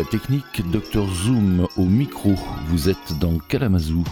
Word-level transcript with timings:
La 0.00 0.06
technique, 0.06 0.62
Dr 0.70 1.06
Zoom 1.12 1.68
au 1.76 1.84
micro. 1.84 2.34
Vous 2.68 2.88
êtes 2.88 3.18
dans 3.20 3.36
Kalamazoo. 3.48 4.02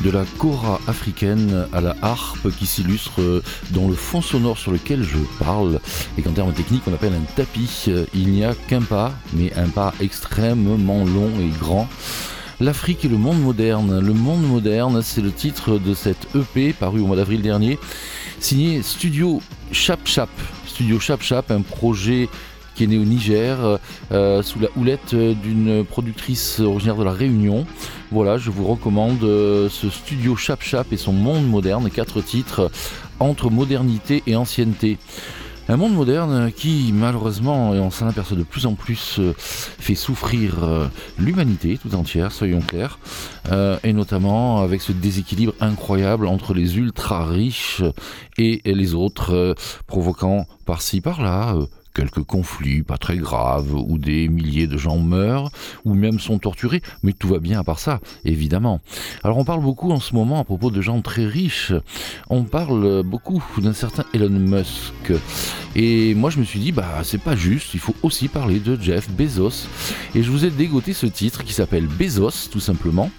de 0.00 0.10
la 0.10 0.24
kora 0.38 0.80
africaine 0.86 1.66
à 1.72 1.80
la 1.80 1.96
harpe 2.02 2.50
qui 2.56 2.66
s'illustre 2.66 3.42
dans 3.70 3.88
le 3.88 3.94
fond 3.94 4.20
sonore 4.20 4.56
sur 4.56 4.70
lequel 4.70 5.02
je 5.02 5.18
parle 5.38 5.80
et 6.16 6.22
qu'en 6.22 6.30
termes 6.30 6.52
techniques 6.52 6.82
on 6.86 6.94
appelle 6.94 7.12
un 7.12 7.34
tapis. 7.34 7.86
Il 8.14 8.28
n'y 8.28 8.44
a 8.44 8.54
qu'un 8.54 8.82
pas, 8.82 9.12
mais 9.32 9.52
un 9.54 9.68
pas 9.68 9.94
extrêmement 10.00 11.04
long 11.04 11.30
et 11.40 11.50
grand. 11.60 11.88
L'Afrique 12.58 13.04
et 13.04 13.08
le 13.08 13.18
monde 13.18 13.40
moderne. 13.40 14.00
Le 14.00 14.12
monde 14.12 14.42
moderne, 14.42 15.00
c'est 15.02 15.20
le 15.20 15.30
titre 15.30 15.78
de 15.78 15.94
cette 15.94 16.26
EP 16.34 16.72
paru 16.72 17.00
au 17.00 17.06
mois 17.06 17.16
d'avril 17.16 17.42
dernier, 17.42 17.78
signé 18.40 18.82
Studio 18.82 19.40
Chap 19.72 20.00
Chap. 20.04 20.30
Studio 20.76 21.00
Chap 21.00 21.22
Chap, 21.22 21.50
un 21.50 21.62
projet 21.62 22.28
qui 22.74 22.84
est 22.84 22.86
né 22.86 22.98
au 22.98 23.04
Niger, 23.04 23.78
euh, 24.12 24.42
sous 24.42 24.58
la 24.58 24.68
houlette 24.76 25.14
d'une 25.14 25.86
productrice 25.86 26.60
originaire 26.60 26.96
de 26.96 27.04
la 27.04 27.12
Réunion. 27.12 27.64
Voilà, 28.10 28.36
je 28.36 28.50
vous 28.50 28.66
recommande 28.66 29.24
euh, 29.24 29.70
ce 29.70 29.88
studio 29.88 30.36
Chap 30.36 30.62
Chap 30.62 30.92
et 30.92 30.98
son 30.98 31.14
monde 31.14 31.48
moderne, 31.48 31.88
quatre 31.88 32.20
titres 32.20 32.70
entre 33.20 33.48
modernité 33.48 34.22
et 34.26 34.36
ancienneté. 34.36 34.98
Un 35.68 35.76
monde 35.76 35.94
moderne 35.94 36.52
qui, 36.52 36.92
malheureusement, 36.94 37.74
et 37.74 37.80
on 37.80 37.90
s'en 37.90 38.06
aperçoit 38.06 38.36
de 38.36 38.44
plus 38.44 38.66
en 38.66 38.74
plus, 38.74 39.16
euh, 39.18 39.34
fait 39.36 39.96
souffrir 39.96 40.90
l'humanité 41.18 41.76
tout 41.76 41.94
entière, 41.94 42.30
soyons 42.30 42.60
clairs, 42.60 42.98
et 43.84 43.92
notamment 43.92 44.60
avec 44.60 44.80
ce 44.80 44.92
déséquilibre 44.92 45.54
incroyable 45.60 46.26
entre 46.26 46.54
les 46.54 46.78
ultra 46.78 47.24
riches 47.24 47.82
et 48.38 48.60
les 48.64 48.94
autres, 48.94 49.54
provoquant 49.86 50.46
par-ci 50.64 51.00
par-là 51.00 51.54
quelques 51.96 52.22
conflits 52.22 52.82
pas 52.82 52.98
très 52.98 53.16
graves, 53.16 53.74
où 53.74 53.96
des 53.96 54.28
milliers 54.28 54.66
de 54.66 54.76
gens 54.76 54.98
meurent, 54.98 55.50
ou 55.86 55.94
même 55.94 56.20
sont 56.20 56.38
torturés, 56.38 56.82
mais 57.02 57.14
tout 57.14 57.28
va 57.28 57.38
bien 57.38 57.58
à 57.58 57.64
part 57.64 57.78
ça, 57.78 58.00
évidemment. 58.26 58.82
Alors 59.24 59.38
on 59.38 59.44
parle 59.44 59.62
beaucoup 59.62 59.90
en 59.92 59.98
ce 59.98 60.14
moment 60.14 60.38
à 60.38 60.44
propos 60.44 60.70
de 60.70 60.82
gens 60.82 61.00
très 61.00 61.24
riches, 61.24 61.72
on 62.28 62.44
parle 62.44 63.02
beaucoup 63.02 63.42
d'un 63.56 63.72
certain 63.72 64.04
Elon 64.12 64.28
Musk, 64.28 65.14
et 65.74 66.14
moi 66.14 66.28
je 66.28 66.38
me 66.38 66.44
suis 66.44 66.60
dit, 66.60 66.70
bah 66.70 67.00
c'est 67.02 67.22
pas 67.22 67.34
juste, 67.34 67.72
il 67.72 67.80
faut 67.80 67.94
aussi 68.02 68.28
parler 68.28 68.60
de 68.60 68.78
Jeff 68.78 69.08
Bezos, 69.10 69.66
et 70.14 70.22
je 70.22 70.30
vous 70.30 70.44
ai 70.44 70.50
dégoté 70.50 70.92
ce 70.92 71.06
titre 71.06 71.44
qui 71.44 71.54
s'appelle 71.54 71.86
Bezos, 71.86 72.50
tout 72.50 72.60
simplement. 72.60 73.10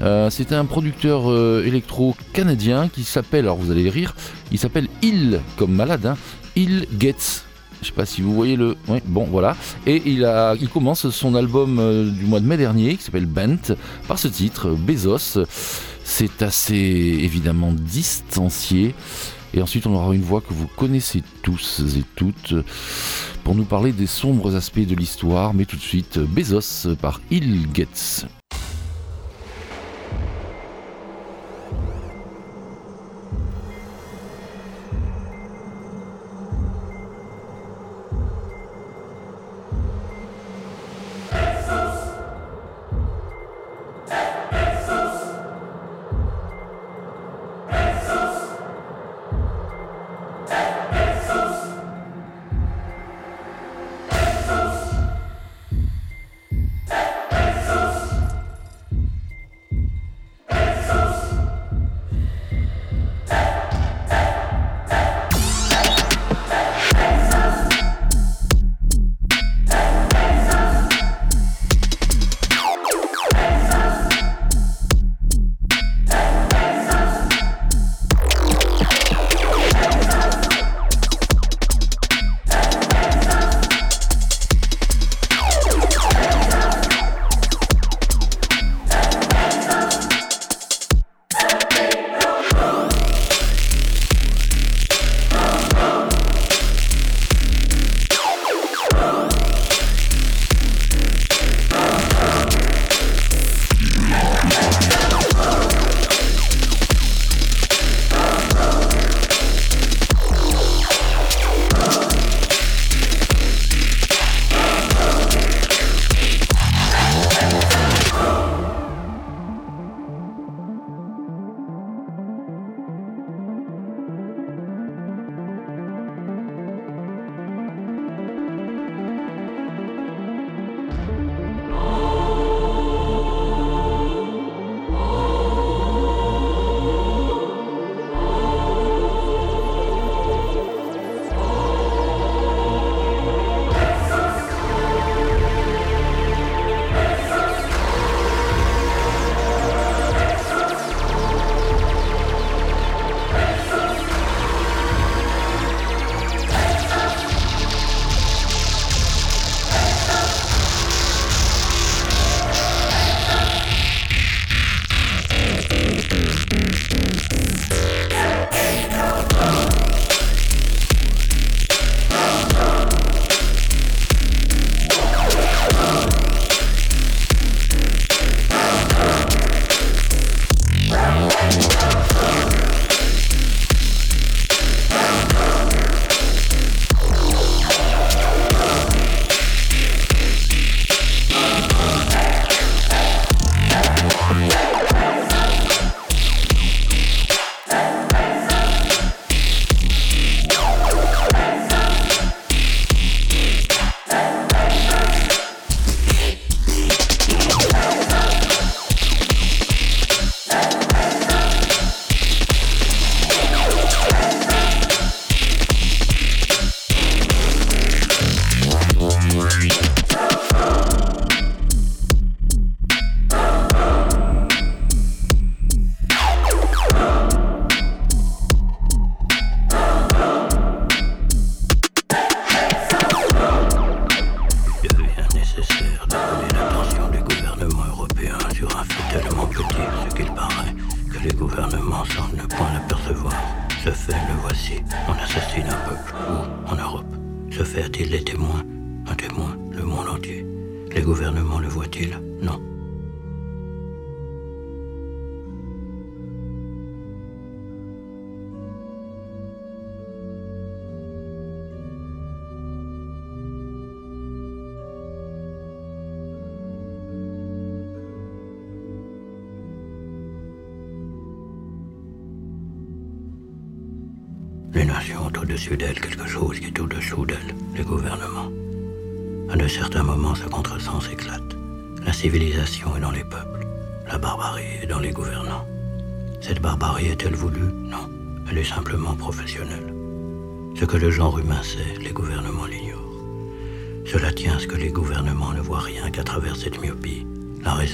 Euh, 0.00 0.30
c'est 0.30 0.52
un 0.52 0.64
producteur 0.64 1.30
euh, 1.30 1.62
électro-canadien 1.66 2.88
qui 2.88 3.04
s'appelle, 3.04 3.44
alors 3.44 3.58
vous 3.58 3.70
allez 3.70 3.90
rire, 3.90 4.16
il 4.50 4.58
s'appelle 4.58 4.88
Il, 5.02 5.40
comme 5.56 5.74
malade, 5.74 6.06
hein, 6.06 6.16
Il 6.56 6.86
Gets 6.98 7.44
je 7.82 7.88
sais 7.88 7.92
pas 7.92 8.06
si 8.06 8.22
vous 8.22 8.32
voyez 8.32 8.56
le. 8.56 8.76
Bon, 9.06 9.24
voilà. 9.24 9.56
Et 9.86 10.02
il, 10.06 10.28
il 10.60 10.68
commence 10.68 11.10
son 11.10 11.34
album 11.34 11.78
euh, 11.78 12.10
du 12.10 12.24
mois 12.24 12.40
de 12.40 12.46
mai 12.46 12.56
dernier, 12.56 12.96
qui 12.96 13.02
s'appelle 13.02 13.26
Bent, 13.26 13.74
par 14.08 14.18
ce 14.18 14.28
titre, 14.28 14.70
Bezos. 14.70 15.44
C'est 16.04 16.42
assez 16.42 16.74
évidemment 16.74 17.72
distancié. 17.72 18.94
Et 19.54 19.60
ensuite, 19.60 19.86
on 19.86 19.94
aura 19.94 20.14
une 20.14 20.22
voix 20.22 20.40
que 20.40 20.54
vous 20.54 20.66
connaissez 20.66 21.22
tous 21.42 21.82
et 21.96 22.04
toutes 22.16 22.54
pour 23.44 23.54
nous 23.54 23.64
parler 23.64 23.92
des 23.92 24.06
sombres 24.06 24.56
aspects 24.56 24.86
de 24.86 24.94
l'histoire. 24.94 25.52
Mais 25.52 25.66
tout 25.66 25.76
de 25.76 25.82
suite, 25.82 26.18
Bezos 26.18 26.94
par 27.00 27.20
Il 27.30 27.66
Gets. 27.74 28.26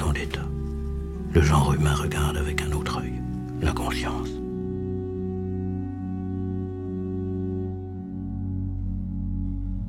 d'État. 0.07 0.47
Le 1.33 1.43
genre 1.43 1.75
humain 1.75 1.95
regarde 1.95 2.37
avec 2.37 2.63
un 2.63 2.73
autre 2.73 2.99
œil, 2.99 3.15
la 3.61 3.73
conscience. 3.73 4.29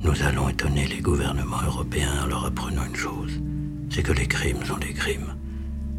Nous 0.02 0.22
allons 0.24 0.48
étonner 0.48 0.86
les 0.88 1.00
gouvernements 1.00 1.62
européens 1.64 2.24
en 2.24 2.26
leur 2.26 2.44
apprenant 2.44 2.84
une 2.84 2.96
chose, 2.96 3.40
c'est 3.88 4.02
que 4.02 4.12
les 4.12 4.26
crimes 4.26 4.64
sont 4.64 4.78
des 4.78 4.92
crimes. 4.92 5.34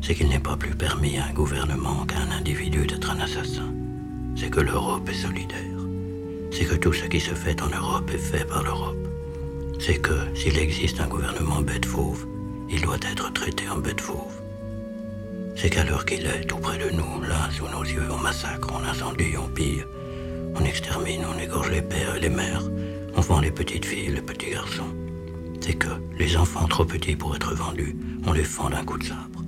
C'est 0.01 0.15
qu'il 0.15 0.27
n'est 0.27 0.39
pas 0.39 0.57
plus 0.57 0.75
permis 0.75 1.17
à 1.17 1.27
un 1.27 1.33
gouvernement 1.33 2.05
qu'à 2.05 2.19
un 2.19 2.31
individu 2.31 2.85
d'être 2.87 3.11
un 3.11 3.19
assassin. 3.19 3.71
C'est 4.35 4.49
que 4.49 4.59
l'Europe 4.59 5.07
est 5.09 5.13
solidaire. 5.13 5.79
C'est 6.51 6.65
que 6.65 6.75
tout 6.75 6.93
ce 6.93 7.05
qui 7.05 7.19
se 7.19 7.33
fait 7.33 7.61
en 7.61 7.69
Europe 7.69 8.09
est 8.13 8.17
fait 8.17 8.45
par 8.45 8.63
l'Europe. 8.63 9.07
C'est 9.79 10.01
que 10.01 10.35
s'il 10.35 10.57
existe 10.57 10.99
un 10.99 11.07
gouvernement 11.07 11.61
bête 11.61 11.85
fauve, 11.85 12.25
il 12.71 12.81
doit 12.81 12.97
être 13.11 13.31
traité 13.33 13.67
en 13.69 13.77
bête 13.77 13.99
fauve. 13.99 14.41
C'est 15.55 15.69
qu'à 15.69 15.83
l'heure 15.83 16.05
qu'il 16.05 16.25
est, 16.25 16.45
tout 16.45 16.57
près 16.57 16.77
de 16.77 16.89
nous, 16.89 17.21
là, 17.21 17.49
sous 17.51 17.67
nos 17.67 17.83
yeux, 17.83 18.07
on 18.09 18.17
massacre, 18.17 18.69
on 18.73 18.83
incendie, 18.83 19.37
on 19.37 19.47
pille, 19.49 19.85
on 20.55 20.63
extermine, 20.63 21.25
on 21.25 21.37
égorge 21.37 21.69
les 21.69 21.81
pères 21.81 22.15
et 22.15 22.21
les 22.21 22.29
mères, 22.29 22.63
on 23.15 23.21
vend 23.21 23.41
les 23.41 23.51
petites 23.51 23.85
filles 23.85 24.13
les 24.13 24.21
petits 24.21 24.51
garçons. 24.51 24.95
C'est 25.59 25.73
que 25.73 25.89
les 26.17 26.37
enfants 26.37 26.67
trop 26.67 26.85
petits 26.85 27.15
pour 27.15 27.35
être 27.35 27.53
vendus, 27.53 27.95
on 28.25 28.31
les 28.31 28.43
fend 28.43 28.69
d'un 28.69 28.83
coup 28.83 28.97
de 28.97 29.03
sabre. 29.03 29.43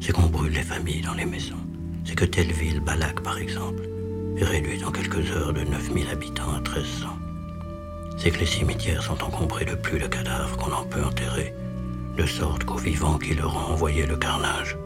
C'est 0.00 0.12
qu'on 0.12 0.26
brûle 0.26 0.52
les 0.52 0.62
familles 0.62 1.02
dans 1.02 1.14
les 1.14 1.24
maisons. 1.24 1.64
C'est 2.04 2.14
que 2.14 2.24
telle 2.24 2.52
ville, 2.52 2.80
Balak 2.80 3.20
par 3.20 3.38
exemple, 3.38 3.82
est 4.36 4.44
réduite 4.44 4.84
en 4.84 4.90
quelques 4.90 5.30
heures 5.30 5.52
de 5.52 5.62
9000 5.62 6.08
habitants 6.10 6.50
à 6.50 6.60
1300. 6.60 7.08
C'est 8.18 8.30
que 8.30 8.40
les 8.40 8.46
cimetières 8.46 9.02
sont 9.02 9.22
encombrés 9.22 9.64
de 9.64 9.74
plus 9.74 9.98
de 9.98 10.06
cadavres 10.06 10.56
qu'on 10.56 10.72
en 10.72 10.84
peut 10.84 11.04
enterrer, 11.04 11.54
de 12.18 12.26
sorte 12.26 12.64
qu'aux 12.64 12.76
vivants 12.76 13.18
qui 13.18 13.34
leur 13.34 13.56
ont 13.56 13.72
envoyé 13.72 14.04
le 14.04 14.16
carnage, 14.16 14.76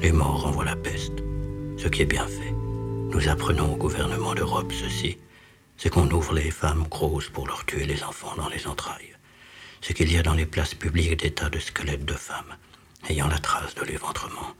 les 0.00 0.12
morts 0.12 0.46
envoient 0.46 0.64
la 0.64 0.76
peste. 0.76 1.22
Ce 1.76 1.88
qui 1.88 2.02
est 2.02 2.06
bien 2.06 2.26
fait. 2.26 2.54
Nous 3.12 3.28
apprenons 3.28 3.74
au 3.74 3.76
gouvernement 3.76 4.34
d'Europe 4.34 4.72
ceci 4.72 5.18
c'est 5.80 5.88
qu'on 5.88 6.10
ouvre 6.10 6.34
les 6.34 6.50
femmes 6.50 6.86
grosses 6.88 7.30
pour 7.30 7.46
leur 7.46 7.64
tuer 7.64 7.86
les 7.86 8.02
enfants 8.02 8.34
dans 8.36 8.50
les 8.50 8.66
entrailles. 8.66 9.16
C'est 9.80 9.94
qu'il 9.94 10.12
y 10.12 10.18
a 10.18 10.22
dans 10.22 10.34
les 10.34 10.44
places 10.44 10.74
publiques 10.74 11.18
des 11.20 11.30
tas 11.30 11.48
de 11.48 11.58
squelettes 11.58 12.04
de 12.04 12.12
femmes, 12.12 12.54
ayant 13.08 13.28
la 13.28 13.38
trace 13.38 13.74
de 13.76 13.84
l'éventrement. 13.84 14.54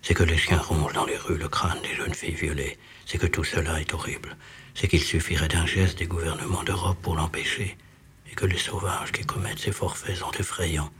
C'est 0.00 0.14
que 0.14 0.22
les 0.22 0.38
chiens 0.38 0.56
rongent 0.56 0.94
dans 0.94 1.04
les 1.04 1.18
rues 1.18 1.36
le 1.36 1.50
crâne 1.50 1.82
des 1.82 1.94
jeunes 1.94 2.14
filles 2.14 2.34
violées. 2.34 2.78
C'est 3.04 3.18
que 3.18 3.26
tout 3.26 3.44
cela 3.44 3.82
est 3.82 3.92
horrible. 3.92 4.34
C'est 4.74 4.88
qu'il 4.88 5.02
suffirait 5.02 5.48
d'un 5.48 5.66
geste 5.66 5.98
des 5.98 6.06
gouvernements 6.06 6.62
d'Europe 6.62 7.02
pour 7.02 7.16
l'empêcher. 7.16 7.76
Et 8.30 8.34
que 8.34 8.46
les 8.46 8.56
sauvages 8.56 9.12
qui 9.12 9.26
commettent 9.26 9.58
ces 9.58 9.72
forfaits 9.72 10.16
sont 10.16 10.32
effrayants. 10.40 10.90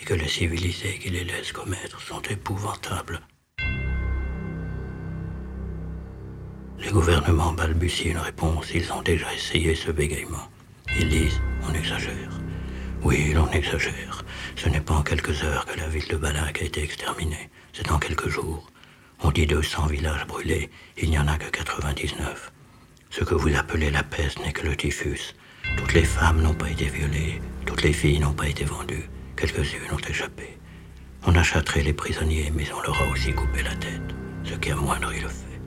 Et 0.00 0.04
que 0.04 0.14
les 0.14 0.28
civilisés 0.28 0.98
qui 0.98 1.10
les 1.10 1.24
laissent 1.24 1.52
commettre 1.52 2.00
sont 2.00 2.22
épouvantables. 2.22 3.20
Les 6.78 6.90
gouvernements 6.90 7.52
balbutient 7.52 8.12
une 8.12 8.18
réponse, 8.18 8.70
ils 8.74 8.90
ont 8.92 9.02
déjà 9.02 9.32
essayé 9.34 9.74
ce 9.74 9.90
bégaiement. 9.90 10.48
Ils 10.98 11.08
disent, 11.08 11.40
on 11.68 11.74
exagère. 11.74 12.40
Oui, 13.02 13.32
l'on 13.34 13.50
exagère. 13.50 14.24
Ce 14.56 14.68
n'est 14.68 14.80
pas 14.80 14.94
en 14.94 15.02
quelques 15.02 15.42
heures 15.44 15.66
que 15.66 15.78
la 15.78 15.88
ville 15.88 16.08
de 16.08 16.16
Balak 16.16 16.62
a 16.62 16.64
été 16.64 16.82
exterminée, 16.82 17.50
c'est 17.72 17.90
en 17.90 17.98
quelques 17.98 18.28
jours. 18.28 18.66
On 19.22 19.30
dit 19.30 19.46
200 19.46 19.86
villages 19.86 20.26
brûlés, 20.26 20.70
il 20.96 21.10
n'y 21.10 21.18
en 21.18 21.28
a 21.28 21.36
que 21.36 21.50
99. 21.50 22.52
Ce 23.10 23.24
que 23.24 23.34
vous 23.34 23.54
appelez 23.54 23.90
la 23.90 24.02
peste 24.02 24.38
n'est 24.40 24.52
que 24.52 24.66
le 24.66 24.76
typhus. 24.76 25.34
Toutes 25.76 25.92
les 25.92 26.04
femmes 26.04 26.40
n'ont 26.40 26.54
pas 26.54 26.70
été 26.70 26.86
violées, 26.86 27.40
toutes 27.66 27.82
les 27.82 27.92
filles 27.92 28.20
n'ont 28.20 28.32
pas 28.32 28.48
été 28.48 28.64
vendues, 28.64 29.10
quelques-unes 29.40 29.92
ont 29.92 30.08
échappé. 30.08 30.58
On 31.26 31.34
a 31.34 31.42
châtré 31.42 31.82
les 31.82 31.94
prisonniers, 31.94 32.52
mais 32.54 32.70
on 32.72 32.80
leur 32.82 33.00
a 33.02 33.08
aussi 33.08 33.32
coupé 33.32 33.62
la 33.62 33.74
tête, 33.74 34.14
ce 34.44 34.54
qui 34.54 34.70
amoindrit 34.70 35.20
le 35.20 35.28
fait. 35.28 35.60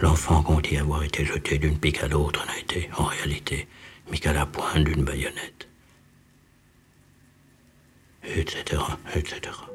L'enfant 0.00 0.42
qu'on 0.42 0.60
dit 0.60 0.76
avoir 0.76 1.02
été 1.02 1.24
jeté 1.24 1.58
d'une 1.58 1.78
pique 1.78 2.02
à 2.02 2.08
l'autre 2.08 2.46
n'a 2.46 2.58
été, 2.58 2.90
en 2.96 3.04
réalité, 3.04 3.68
mis 4.10 4.20
qu'à 4.20 4.32
la 4.32 4.46
pointe 4.46 4.84
d'une 4.84 5.04
baïonnette. 5.04 5.68
Etc., 8.24 8.82
etc. 9.14 9.69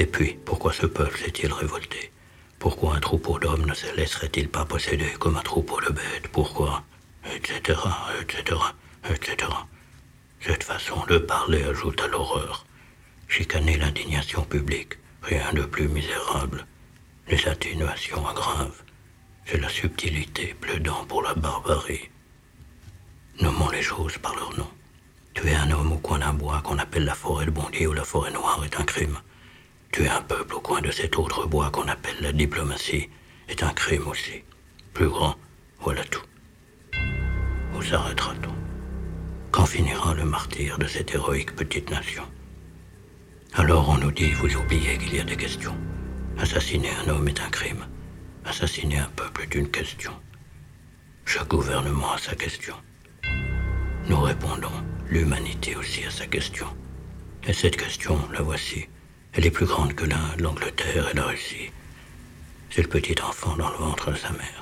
Et 0.00 0.06
puis, 0.06 0.38
pourquoi 0.46 0.72
ce 0.72 0.86
peuple 0.86 1.18
s'est-il 1.18 1.52
révolté? 1.52 2.10
Pourquoi 2.58 2.96
un 2.96 3.00
troupeau 3.00 3.38
d'hommes 3.38 3.66
ne 3.66 3.74
se 3.74 3.94
laisserait-il 3.94 4.48
pas 4.48 4.64
posséder 4.64 5.12
comme 5.18 5.36
un 5.36 5.42
troupeau 5.42 5.78
de 5.82 5.92
bêtes? 5.92 6.28
Pourquoi? 6.32 6.84
Etc., 7.34 7.78
etc., 8.22 8.56
etc. 9.10 9.36
Cette 10.40 10.64
façon 10.64 11.04
de 11.06 11.18
parler 11.18 11.64
ajoute 11.64 12.00
à 12.00 12.06
l'horreur. 12.06 12.64
Chicaner 13.28 13.76
l'indignation 13.76 14.42
publique, 14.42 14.94
rien 15.20 15.52
de 15.52 15.66
plus 15.66 15.86
misérable. 15.86 16.64
Les 17.28 17.46
atténuations 17.46 18.26
aggravent. 18.26 18.82
C'est 19.44 19.60
la 19.60 19.68
subtilité 19.68 20.54
plaidant 20.58 21.04
pour 21.08 21.20
la 21.20 21.34
barbarie. 21.34 22.08
Nommons 23.38 23.68
les 23.68 23.82
choses 23.82 24.16
par 24.16 24.34
leur 24.34 24.56
nom. 24.56 24.70
Tuer 25.34 25.54
un 25.56 25.70
homme 25.72 25.92
au 25.92 25.98
coin 25.98 26.20
d'un 26.20 26.32
bois 26.32 26.62
qu'on 26.62 26.78
appelle 26.78 27.04
la 27.04 27.14
forêt 27.14 27.44
de 27.44 27.50
Bondier 27.50 27.86
ou 27.86 27.92
la 27.92 28.04
forêt 28.04 28.30
noire 28.30 28.64
est 28.64 28.80
un 28.80 28.84
crime. 28.84 29.18
Tuer 29.92 30.08
un 30.08 30.22
peuple 30.22 30.54
au 30.54 30.60
coin 30.60 30.80
de 30.80 30.90
cet 30.92 31.18
autre 31.18 31.46
bois 31.46 31.70
qu'on 31.70 31.88
appelle 31.88 32.20
la 32.20 32.32
diplomatie 32.32 33.08
est 33.48 33.62
un 33.64 33.72
crime 33.72 34.06
aussi. 34.06 34.44
Plus 34.94 35.08
grand, 35.08 35.34
voilà 35.80 36.04
tout. 36.04 36.22
Où 37.74 37.82
s'arrêtera-t-on 37.82 38.54
Quand 39.50 39.66
finira 39.66 40.14
le 40.14 40.24
martyr 40.24 40.78
de 40.78 40.86
cette 40.86 41.12
héroïque 41.12 41.56
petite 41.56 41.90
nation? 41.90 42.22
Alors 43.54 43.88
on 43.88 43.98
nous 43.98 44.12
dit, 44.12 44.30
vous 44.32 44.54
oubliez 44.56 44.96
qu'il 44.98 45.16
y 45.16 45.20
a 45.20 45.24
des 45.24 45.36
questions. 45.36 45.76
Assassiner 46.38 46.90
un 47.04 47.08
homme 47.10 47.26
est 47.26 47.40
un 47.40 47.50
crime. 47.50 47.84
Assassiner 48.44 48.98
un 48.98 49.10
peuple 49.16 49.42
est 49.42 49.54
une 49.56 49.70
question. 49.70 50.12
Chaque 51.24 51.48
gouvernement 51.48 52.12
a 52.12 52.18
sa 52.18 52.36
question. 52.36 52.76
Nous 54.08 54.20
répondons, 54.20 54.84
l'humanité 55.08 55.74
aussi 55.74 56.04
a 56.04 56.10
sa 56.10 56.26
question. 56.26 56.66
Et 57.46 57.52
cette 57.52 57.76
question, 57.76 58.18
la 58.32 58.42
voici. 58.42 58.86
Elle 59.32 59.46
est 59.46 59.50
plus 59.50 59.66
grande 59.66 59.94
que 59.94 60.04
l'Inde, 60.04 60.40
l'Angleterre 60.40 61.08
et 61.10 61.14
la 61.14 61.24
Russie. 61.24 61.70
C'est 62.70 62.82
le 62.82 62.88
petit 62.88 63.20
enfant 63.22 63.56
dans 63.56 63.70
le 63.70 63.76
ventre 63.76 64.10
de 64.10 64.16
sa 64.16 64.30
mère. 64.30 64.59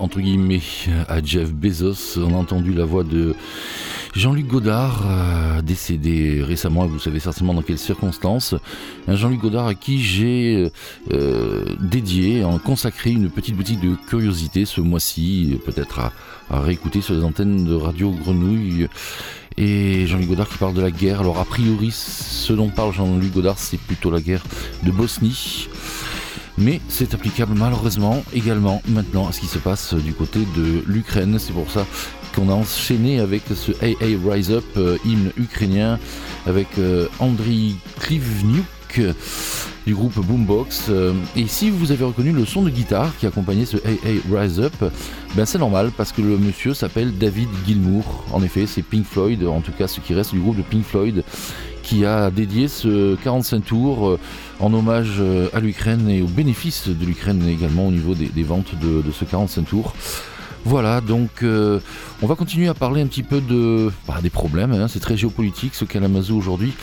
Entre 0.00 0.20
guillemets, 0.20 0.62
à 1.08 1.22
Jeff 1.22 1.52
Bezos, 1.52 2.18
on 2.18 2.34
a 2.34 2.36
entendu 2.36 2.72
la 2.72 2.84
voix 2.84 3.04
de 3.04 3.34
Jean-Luc 4.14 4.48
Godard, 4.48 5.04
euh, 5.06 5.62
décédé 5.62 6.42
récemment, 6.42 6.86
vous 6.86 6.98
savez 6.98 7.20
certainement 7.20 7.54
dans 7.54 7.62
quelles 7.62 7.78
circonstances. 7.78 8.54
Jean-Luc 9.06 9.40
Godard 9.40 9.66
à 9.68 9.74
qui 9.74 10.02
j'ai 10.02 10.70
euh, 11.12 11.64
dédié, 11.80 12.44
consacré 12.64 13.10
une 13.10 13.30
petite 13.30 13.54
boutique 13.54 13.80
de 13.80 13.94
curiosité 14.08 14.64
ce 14.64 14.80
mois-ci, 14.80 15.60
peut-être 15.64 16.00
à, 16.00 16.12
à 16.50 16.60
réécouter 16.60 17.00
sur 17.00 17.14
les 17.14 17.22
antennes 17.22 17.64
de 17.64 17.74
Radio 17.74 18.10
Grenouille. 18.10 18.88
Et 19.56 20.06
Jean-Luc 20.06 20.28
Godard 20.28 20.48
qui 20.48 20.58
parle 20.58 20.74
de 20.74 20.80
la 20.80 20.90
guerre. 20.90 21.20
Alors 21.20 21.38
a 21.38 21.44
priori, 21.44 21.90
ce 21.92 22.52
dont 22.52 22.68
parle 22.68 22.94
Jean-Luc 22.94 23.32
Godard, 23.32 23.58
c'est 23.58 23.78
plutôt 23.78 24.10
la 24.10 24.20
guerre 24.20 24.42
de 24.84 24.90
Bosnie. 24.90 25.68
Mais 26.60 26.80
c'est 26.88 27.14
applicable 27.14 27.54
malheureusement 27.56 28.22
également 28.34 28.82
maintenant 28.86 29.26
à 29.26 29.32
ce 29.32 29.40
qui 29.40 29.46
se 29.46 29.58
passe 29.58 29.94
du 29.94 30.12
côté 30.12 30.40
de 30.56 30.84
l'Ukraine. 30.86 31.38
C'est 31.38 31.54
pour 31.54 31.70
ça 31.70 31.86
qu'on 32.34 32.50
a 32.50 32.52
enchaîné 32.52 33.18
avec 33.18 33.42
ce 33.54 33.72
Hey 33.82 34.18
Rise 34.24 34.50
Up, 34.50 34.64
euh, 34.76 34.98
hymne 35.04 35.32
ukrainien, 35.38 35.98
avec 36.46 36.68
euh, 36.78 37.06
Andriy 37.18 37.76
Klivniuk 37.98 39.00
du 39.86 39.94
groupe 39.94 40.18
Boombox. 40.18 40.86
Euh, 40.90 41.14
et 41.34 41.46
si 41.46 41.70
vous 41.70 41.92
avez 41.92 42.04
reconnu 42.04 42.32
le 42.32 42.44
son 42.44 42.62
de 42.62 42.70
guitare 42.70 43.16
qui 43.18 43.26
accompagnait 43.26 43.64
ce 43.64 43.78
Hey 43.78 44.20
Rise 44.30 44.60
Up, 44.60 44.74
ben 45.34 45.46
c'est 45.46 45.58
normal 45.58 45.90
parce 45.96 46.12
que 46.12 46.20
le 46.20 46.36
monsieur 46.36 46.74
s'appelle 46.74 47.16
David 47.16 47.48
Gilmour. 47.66 48.24
En 48.32 48.42
effet, 48.42 48.66
c'est 48.66 48.82
Pink 48.82 49.06
Floyd, 49.06 49.44
en 49.44 49.60
tout 49.60 49.72
cas 49.72 49.88
ce 49.88 50.00
qui 50.00 50.12
reste 50.14 50.32
du 50.32 50.40
groupe 50.40 50.56
de 50.56 50.62
Pink 50.62 50.84
Floyd, 50.84 51.24
qui 51.82 52.04
a 52.04 52.30
dédié 52.30 52.68
ce 52.68 53.16
45 53.16 53.64
tours 53.64 54.18
en 54.60 54.72
hommage 54.72 55.22
à 55.52 55.60
l'Ukraine 55.60 56.08
et 56.08 56.22
au 56.22 56.26
bénéfice 56.26 56.88
de 56.88 57.04
l'Ukraine 57.04 57.46
également 57.48 57.86
au 57.86 57.90
niveau 57.90 58.14
des, 58.14 58.42
ventes 58.42 58.74
de, 58.80 59.02
ce 59.12 59.24
45 59.24 59.64
tours. 59.64 59.94
Voilà, 60.64 61.00
donc 61.00 61.42
euh, 61.42 61.80
on 62.20 62.26
va 62.26 62.34
continuer 62.34 62.68
à 62.68 62.74
parler 62.74 63.00
un 63.00 63.06
petit 63.06 63.22
peu 63.22 63.40
de 63.40 63.90
bah, 64.06 64.18
des 64.22 64.28
problèmes. 64.28 64.72
Hein, 64.72 64.88
c'est 64.88 65.00
très 65.00 65.16
géopolitique 65.16 65.74
ce 65.74 65.86
Kalamazoo 65.86 66.36
aujourd'hui, 66.36 66.74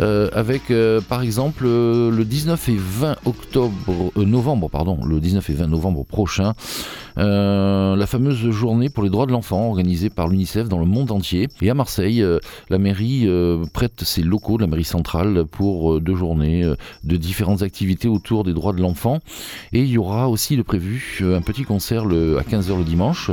euh, 0.00 0.28
avec 0.32 0.70
euh, 0.70 1.00
par 1.00 1.22
exemple 1.22 1.64
le 1.64 2.24
19 2.24 2.68
et 2.68 2.76
20 2.76 3.16
octobre, 3.24 4.12
novembre, 4.16 4.68
pardon, 4.68 4.98
le 5.04 5.20
19 5.20 5.48
et 5.48 5.52
20 5.52 5.68
novembre 5.68 6.04
prochain, 6.04 6.54
la 7.16 8.06
fameuse 8.06 8.50
journée 8.50 8.88
pour 8.88 9.02
les 9.02 9.10
droits 9.10 9.26
de 9.26 9.32
l'enfant 9.32 9.68
organisée 9.68 10.10
par 10.10 10.28
l'UNICEF 10.28 10.68
dans 10.68 10.78
le 10.78 10.86
monde 10.86 11.10
entier. 11.10 11.48
Et 11.62 11.70
à 11.70 11.74
Marseille, 11.74 12.24
la 12.68 12.78
mairie 12.78 13.28
prête 13.72 14.02
ses 14.04 14.22
locaux 14.22 14.56
de 14.56 14.62
la 14.62 14.68
mairie 14.68 14.84
centrale 14.84 15.44
pour 15.44 16.00
deux 16.00 16.14
journées 16.14 16.64
de 17.04 17.16
différentes 17.16 17.62
activités 17.62 18.08
autour 18.08 18.44
des 18.44 18.52
droits 18.52 18.72
de 18.72 18.80
l'enfant. 18.80 19.20
Et 19.72 19.80
il 19.80 19.88
y 19.88 19.98
aura 19.98 20.28
aussi 20.28 20.56
de 20.56 20.62
prévu 20.62 21.22
un 21.22 21.42
petit 21.42 21.64
concert 21.64 22.04
à 22.04 22.42
15h 22.42 22.78
le 22.78 22.84
dimanche 22.84 23.30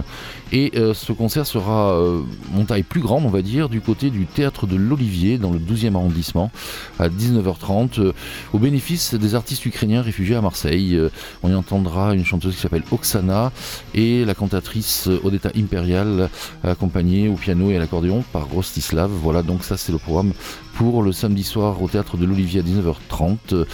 et 0.52 0.72
euh, 0.76 0.94
ce 0.94 1.12
concert 1.12 1.46
sera 1.46 1.92
euh, 1.92 2.22
en 2.56 2.64
taille 2.64 2.84
plus 2.84 3.02
grande, 3.02 3.26
on 3.26 3.30
va 3.30 3.42
dire, 3.42 3.68
du 3.68 3.82
côté 3.82 4.10
du 4.10 4.26
théâtre 4.26 4.66
de 4.66 4.78
l'Olivier, 4.78 5.38
dans 5.38 5.52
le 5.52 5.60
12e 5.60 5.96
arrondissement, 5.96 6.52
à 7.00 7.10
19h30, 7.10 8.00
euh, 8.00 8.14
au 8.54 8.60
bénéfice 8.60 9.14
des 9.14 9.36
artistes 9.36 9.66
ukrainiens 9.66 10.02
réfugiés 10.02 10.36
à 10.36 10.42
Marseille. 10.42 11.00
on 11.44 11.50
y 11.50 11.56
entendra 11.56 12.14
une 12.14 12.24
chanteuse 12.24 12.56
qui 12.56 12.62
s'appelle 12.62 12.84
Oksana 12.92 13.52
et 13.94 14.26
la 14.26 14.34
cantatrice 14.34 15.10
Odetta 15.24 15.50
Imperial, 15.56 16.30
accompagnée 16.64 17.30
au 17.30 17.36
piano 17.36 17.72
et 17.72 17.76
à 17.76 17.80
l'accordéon 17.80 18.24
par 18.32 18.50
Rostislav. 18.50 19.10
Voilà, 19.10 19.44
donc 19.44 19.64
ça 19.64 19.78
c'est 19.78 19.92
le 19.92 19.98
programme 19.98 20.34
pour 20.76 21.02
le 21.02 21.12
samedi 21.12 21.44
soir 21.44 21.82
au 21.82 21.88
théâtre 21.88 22.18
de 22.18 22.26
l'Olivier 22.26 22.60
à 22.60 22.64
19h30. 22.64 23.66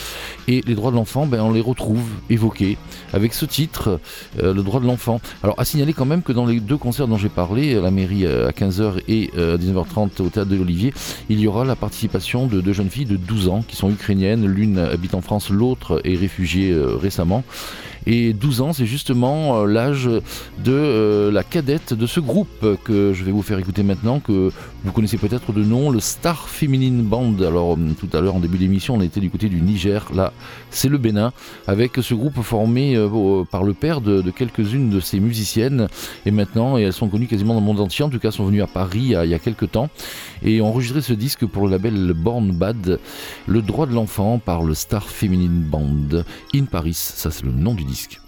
Et 0.47 0.62
les 0.65 0.73
droits 0.73 0.91
de 0.91 0.95
l'enfant, 0.95 1.25
ben, 1.25 1.41
on 1.41 1.51
les 1.51 1.60
retrouve 1.60 2.01
évoqués 2.29 2.77
avec 3.12 3.34
ce 3.34 3.45
titre, 3.45 3.99
le 4.41 4.62
droit 4.62 4.79
de 4.79 4.86
l'enfant. 4.86 5.19
Alors 5.43 5.60
à 5.60 5.65
signaler 5.65 5.91
quand 5.91 6.06
même 6.06 6.21
que 6.21 6.32
dans 6.32 6.45
les 6.45 6.62
deux 6.62 6.77
concerts 6.77 7.10
dont 7.10 7.17
j'ai 7.17 7.29
parlé, 7.29 7.73
la 7.75 7.91
mairie 7.91 8.25
à 8.25 8.51
15h 8.51 9.01
et 9.10 9.32
à 9.36 9.58
19h30 9.58 10.21
au 10.21 10.29
théâtre 10.29 10.49
de 10.49 10.56
l'Olivier, 10.56 10.93
il 11.29 11.39
y 11.39 11.47
aura 11.47 11.65
la 11.65 11.75
participation 11.75 12.47
de 12.47 12.62
deux 12.62 12.73
jeunes 12.73 12.89
filles 12.89 13.06
de 13.06 13.17
12 13.17 13.49
ans 13.49 13.63
qui 13.67 13.75
sont 13.75 13.89
ukrainiennes. 13.89 14.45
L'une 14.45 14.77
habite 14.77 15.13
en 15.13 15.21
France, 15.21 15.49
l'autre 15.49 16.01
est 16.03 16.15
réfugiée 16.15 16.71
euh, 16.71 16.95
récemment. 16.95 17.43
Et 18.06 18.34
12 18.34 18.62
ans, 18.62 18.74
c'est 18.74 18.86
justement 18.86 19.58
euh, 19.58 19.66
l'âge 19.66 20.06
de 20.06 20.22
euh, 20.68 21.32
la 21.32 21.44
cadette 21.44 21.94
de 21.94 22.06
ce 22.06 22.20
groupe 22.20 22.66
que 22.84 23.13
je 23.13 23.24
vais 23.24 23.32
vous 23.32 23.42
faire 23.42 23.60
écouter 23.60 23.84
maintenant, 23.84 24.20
que 24.20 24.52
vous 24.84 24.92
connaissez 24.92 25.18
peut-être 25.18 25.54
de 25.54 25.63
nom, 25.63 25.89
le 25.89 26.00
Star 26.00 26.50
Feminine 26.50 27.02
Band. 27.04 27.36
Alors 27.42 27.74
euh, 27.76 27.94
tout 27.98 28.10
à 28.16 28.22
l'heure 28.22 28.36
en 28.36 28.39
début 28.39 28.58
d'émission, 28.58 28.96
on 28.96 29.02
était 29.02 29.22
du 29.22 29.30
côté 29.30 29.48
du 29.48 29.62
Niger, 29.62 30.06
là 30.13 30.34
c'est 30.70 30.89
le 30.89 30.98
Bénin, 30.98 31.32
avec 31.68 31.94
ce 32.02 32.13
groupe 32.13 32.42
formé 32.42 32.98
par 33.52 33.63
le 33.63 33.74
père 33.74 34.02
de, 34.02 34.22
quelques-unes 34.32 34.89
de 34.89 35.00
ces 35.00 35.20
musiciennes. 35.20 35.88
Et 36.26 36.32
maintenant, 36.32 36.78
elles 36.78 36.94
sont 36.94 37.08
connues 37.08 37.28
quasiment 37.28 37.54
dans 37.54 37.60
le 37.60 37.66
monde 37.66 37.80
entier, 37.80 38.04
en 38.04 38.10
tout 38.10 38.20
cas 38.20 38.32
sont 38.32 38.46
venues 38.46 38.62
à 38.62 38.68
Paris 38.68 39.13
il 39.24 39.30
y 39.30 39.34
a, 39.34 39.39
quelques 39.39 39.72
temps, 39.72 39.89
et 40.44 40.62
ont 40.62 40.68
enregistré 40.68 41.02
ce 41.02 41.13
disque 41.13 41.46
pour 41.46 41.66
le 41.66 41.72
label 41.72 42.13
Born 42.13 42.52
Bad, 42.52 43.00
le 43.48 43.62
droit 43.62 43.86
de 43.86 43.94
l'enfant 43.94 44.39
par 44.39 44.63
le 44.63 44.74
Star 44.74 45.08
Feminine 45.08 45.62
Band. 45.62 46.24
In 46.56 46.66
Paris, 46.66 46.94
ça 46.96 47.32
c'est 47.32 47.46
le 47.46 47.52
nom 47.52 47.74
du 47.74 47.84
disque. 47.84 47.92
Disque. 47.93 48.19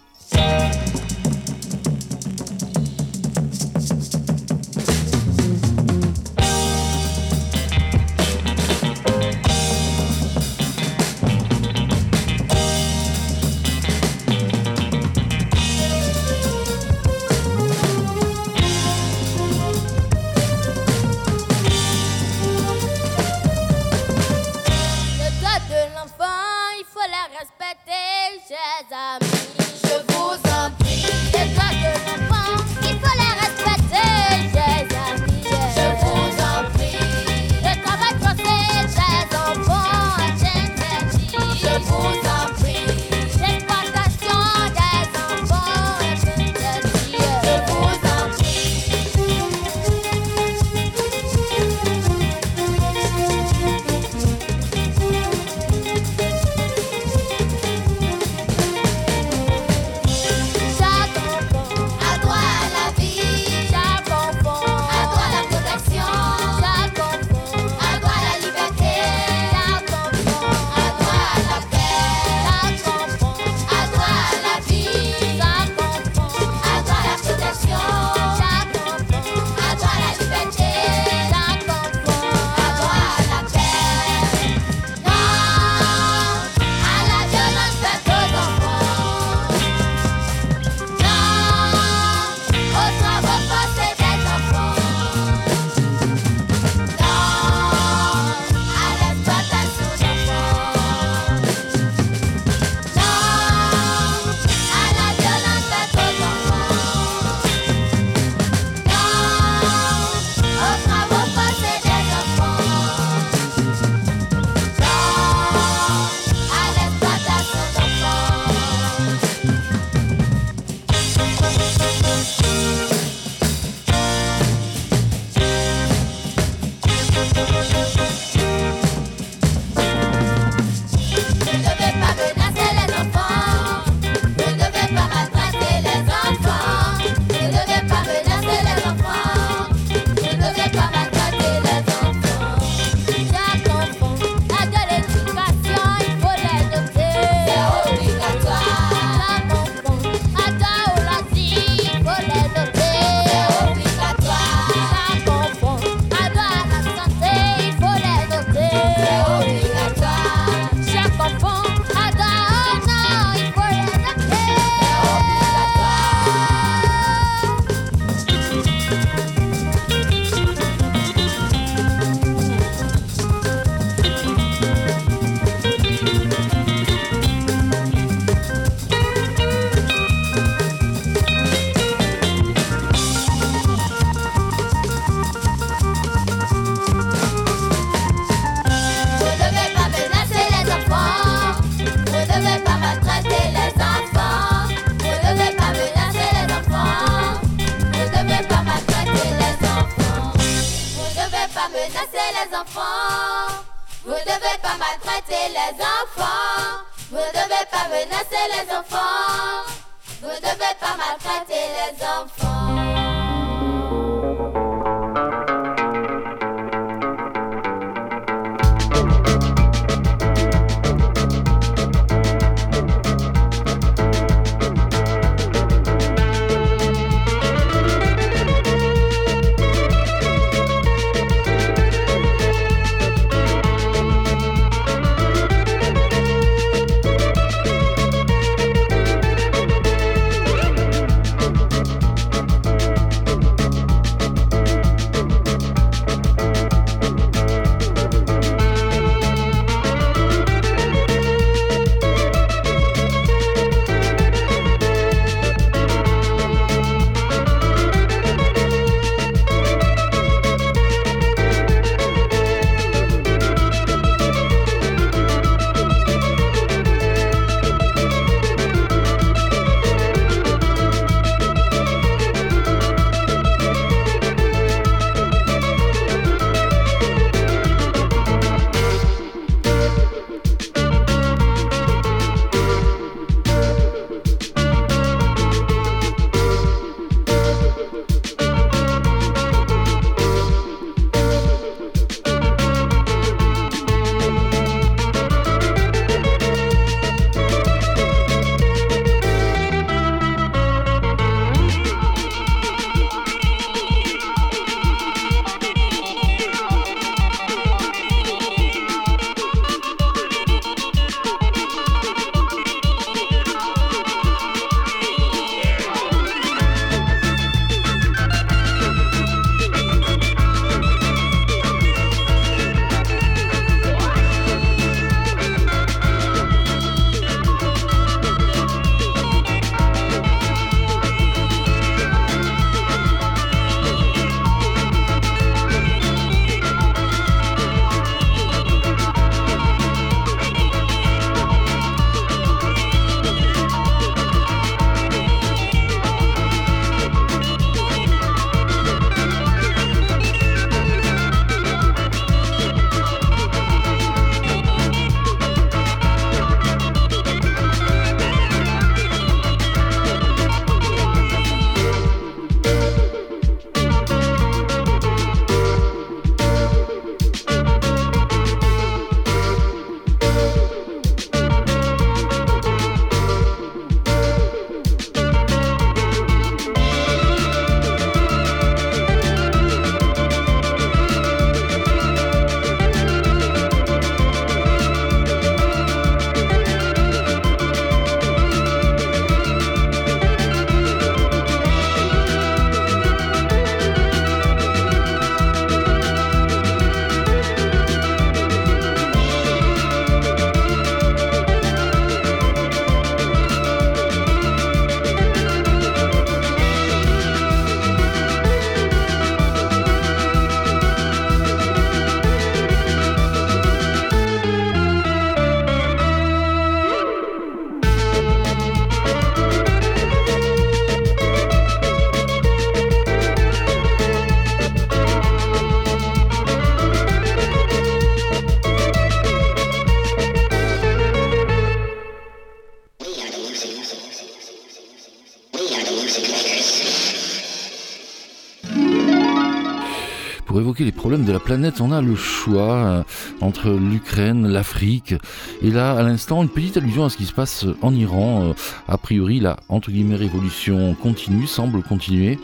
De 441.24 441.32
la 441.32 441.40
planète, 441.40 441.80
on 441.80 441.92
a 441.92 442.02
le 442.02 442.16
choix 442.16 442.76
euh, 442.76 443.04
entre 443.40 443.70
l'Ukraine, 443.70 444.48
l'Afrique, 444.48 445.14
et 445.62 445.70
là, 445.70 445.94
à 445.94 446.04
l'instant, 446.04 446.44
une 446.44 446.50
petite 446.50 446.76
allusion 446.78 447.06
à 447.06 447.10
ce 447.10 447.16
qui 447.16 447.26
se 447.26 447.34
passe 447.34 447.66
en 447.82 447.94
Iran. 447.96 448.50
Euh, 448.50 448.54
a 448.88 448.98
priori, 448.98 449.40
la 449.40 449.58
entre 449.70 449.92
guillemets 449.92 450.16
révolution 450.16 450.96
continue, 450.96 451.48
semble 451.48 451.82
continuer. 451.84 452.40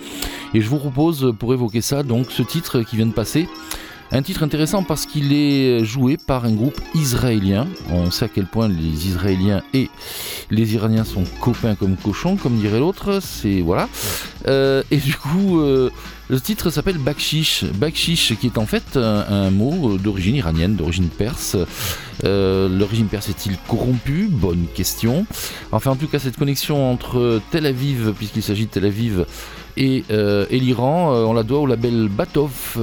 Et 0.53 0.61
je 0.61 0.69
vous 0.69 0.77
propose, 0.77 1.33
pour 1.37 1.53
évoquer 1.53 1.81
ça, 1.81 2.03
donc 2.03 2.27
ce 2.29 2.43
titre 2.43 2.81
qui 2.83 2.95
vient 2.95 3.07
de 3.07 3.13
passer. 3.13 3.47
Un 4.13 4.21
titre 4.21 4.43
intéressant 4.43 4.83
parce 4.83 5.05
qu'il 5.05 5.31
est 5.31 5.85
joué 5.85 6.17
par 6.17 6.45
un 6.45 6.51
groupe 6.51 6.79
israélien. 6.95 7.67
On 7.89 8.11
sait 8.11 8.25
à 8.25 8.27
quel 8.27 8.45
point 8.45 8.67
les 8.67 9.07
Israéliens 9.07 9.61
et 9.73 9.89
les 10.49 10.73
Iraniens 10.73 11.05
sont 11.05 11.23
copains 11.39 11.75
comme 11.75 11.95
cochons, 11.95 12.35
comme 12.35 12.57
dirait 12.57 12.79
l'autre. 12.79 13.19
C'est 13.21 13.61
voilà. 13.61 13.87
Euh, 14.47 14.83
et 14.91 14.97
du 14.97 15.15
coup, 15.15 15.61
le 16.31 16.39
titre 16.39 16.69
s'appelle 16.69 16.97
Bakshish. 16.97 17.65
Bakshish 17.65 18.37
qui 18.39 18.47
est 18.47 18.57
en 18.57 18.65
fait 18.65 18.95
un, 18.95 19.51
mot 19.51 19.97
d'origine 19.97 20.35
iranienne, 20.35 20.77
d'origine 20.77 21.09
perse. 21.09 21.57
Euh, 22.23 22.69
le 22.69 22.85
régime 22.85 23.07
perse 23.07 23.27
est-il 23.27 23.57
corrompu 23.67 24.29
Bonne 24.31 24.67
question. 24.73 25.25
Enfin 25.73 25.91
en 25.91 25.97
tout 25.97 26.07
cas 26.07 26.19
cette 26.19 26.37
connexion 26.37 26.89
entre 26.89 27.41
Tel 27.51 27.65
Aviv, 27.65 28.13
puisqu'il 28.17 28.43
s'agit 28.43 28.67
de 28.67 28.71
Tel 28.71 28.85
Aviv, 28.85 29.25
et, 29.75 30.05
euh, 30.09 30.45
l'Iran, 30.49 31.13
euh, 31.13 31.25
on 31.25 31.33
la 31.33 31.43
doit 31.43 31.59
au 31.59 31.65
label 31.65 32.07
Batov. 32.07 32.79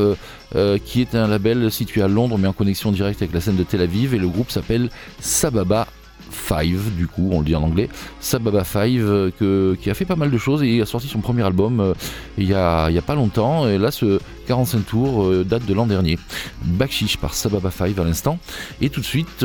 Qui 0.85 1.01
est 1.01 1.15
un 1.15 1.27
label 1.27 1.71
situé 1.71 2.03
à 2.03 2.09
Londres 2.09 2.39
mais 2.39 2.49
en 2.49 2.53
connexion 2.53 2.91
directe 2.91 3.23
avec 3.23 3.35
la 3.35 3.41
scène 3.41 3.57
de 3.57 3.63
Tel 3.65 3.83
Aviv 3.83 4.15
et 4.15 4.19
le 4.19 4.29
groupe 4.29 4.51
s'appelle 4.51 4.91
Sababa 5.21 5.87
Five, 6.31 6.95
du 6.97 7.07
coup, 7.07 7.31
on 7.33 7.41
le 7.41 7.45
dit 7.45 7.55
en 7.55 7.63
anglais. 7.63 7.89
Sababa 8.21 8.63
Five, 8.65 9.33
qui 9.39 9.91
a 9.91 9.95
fait 9.95 10.05
pas 10.05 10.17
mal 10.17 10.31
de 10.31 10.39
choses 10.39 10.63
et 10.63 10.81
a 10.81 10.87
sorti 10.87 11.09
son 11.09 11.21
premier 11.21 11.43
album 11.43 11.95
il 12.37 12.47
n'y 12.47 12.55
a, 12.55 12.91
pas 13.07 13.15
longtemps. 13.15 13.67
Et 13.69 13.79
là, 13.79 13.91
ce 13.91 14.21
45 14.47 14.87
tours 14.87 15.45
date 15.45 15.65
de 15.67 15.75
l'an 15.75 15.87
dernier. 15.87 16.19
Bakshish 16.63 17.17
par 17.17 17.35
Sababa 17.35 17.71
Five 17.71 17.99
à 18.01 18.05
l'instant. 18.05 18.39
Et 18.81 18.91
tout 18.91 19.01
de 19.01 19.07
suite, 19.07 19.45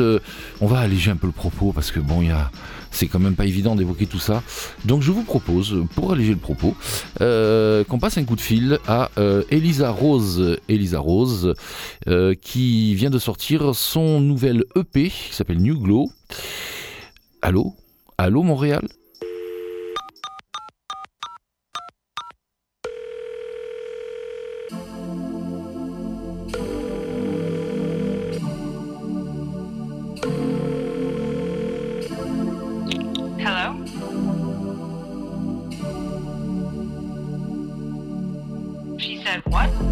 on 0.60 0.66
va 0.66 0.80
alléger 0.80 1.10
un 1.10 1.16
peu 1.16 1.26
le 1.26 1.32
propos 1.32 1.72
parce 1.72 1.90
que 1.90 2.00
bon, 2.00 2.22
il 2.22 2.28
y 2.28 2.32
a 2.32 2.50
c'est 2.94 3.06
quand 3.06 3.18
même 3.18 3.34
pas 3.34 3.46
évident 3.46 3.74
d'évoquer 3.74 4.06
tout 4.06 4.18
ça. 4.18 4.42
Donc 4.84 5.02
je 5.02 5.12
vous 5.12 5.24
propose, 5.24 5.84
pour 5.94 6.12
alléger 6.12 6.32
le 6.32 6.38
propos, 6.38 6.74
euh, 7.20 7.84
qu'on 7.84 7.98
passe 7.98 8.18
un 8.18 8.24
coup 8.24 8.36
de 8.36 8.40
fil 8.40 8.78
à 8.86 9.10
euh, 9.18 9.42
Elisa 9.50 9.90
Rose, 9.90 10.58
Elisa 10.68 10.98
Rose, 10.98 11.54
euh, 12.08 12.34
qui 12.34 12.94
vient 12.94 13.10
de 13.10 13.18
sortir 13.18 13.74
son 13.74 14.20
nouvel 14.20 14.64
EP 14.76 15.10
qui 15.10 15.34
s'appelle 15.34 15.58
New 15.58 15.78
Glow. 15.78 16.10
Allô? 17.42 17.74
Allô 18.18 18.42
Montréal? 18.42 18.86
said 39.34 39.42
what? 39.46 39.83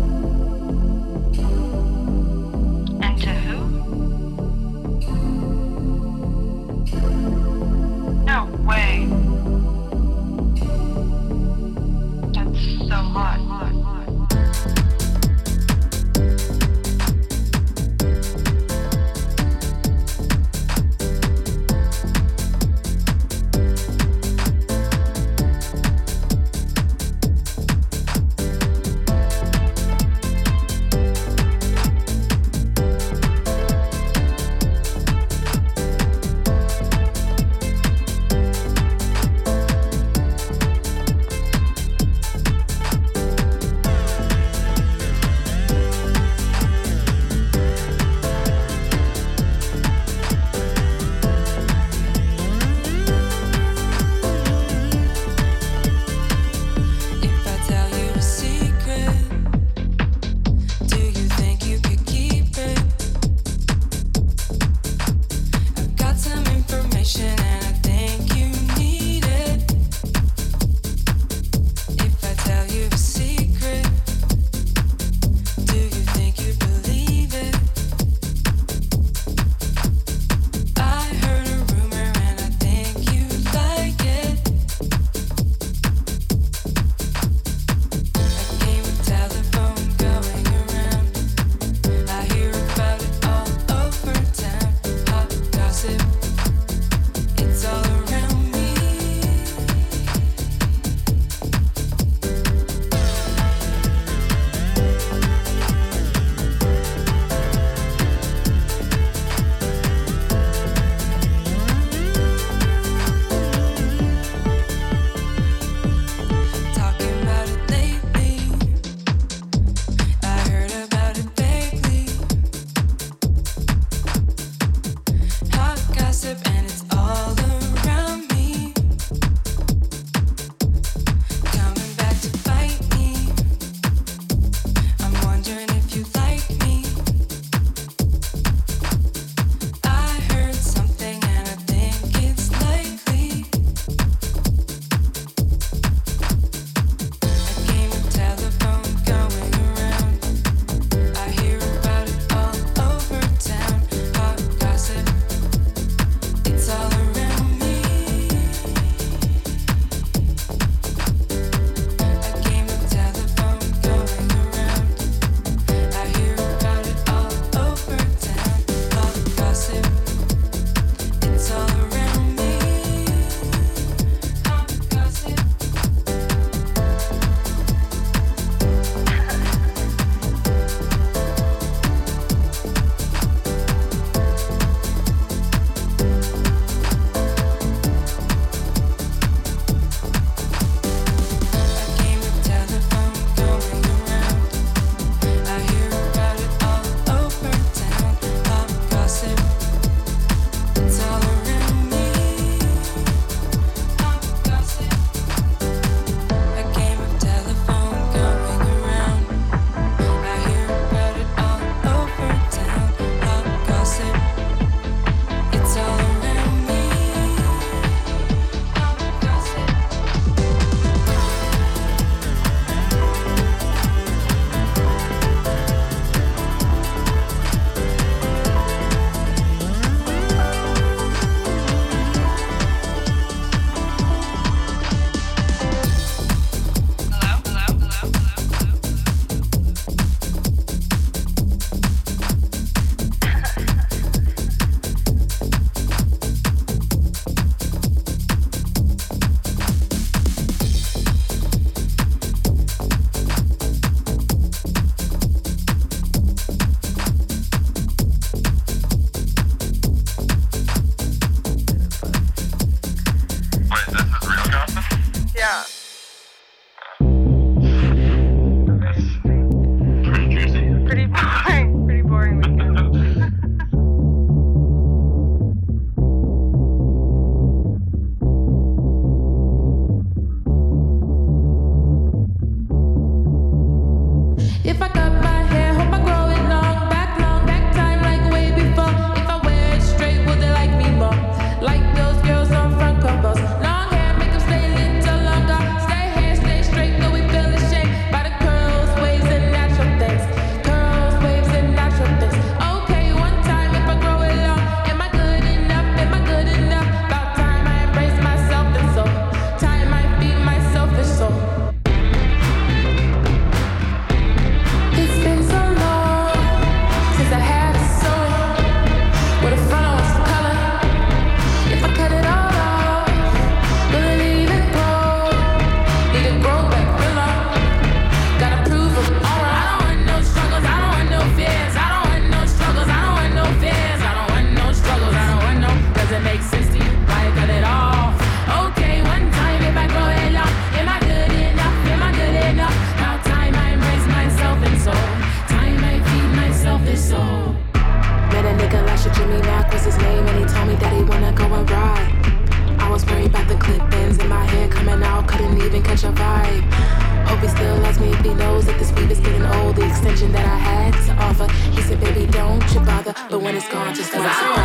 But 363.30 363.40
when 363.42 363.56
it's 363.56 363.68
gone, 363.68 363.94
just 363.94 364.12
let 364.14 364.24
it 364.24 364.34
surprise. 364.34 364.61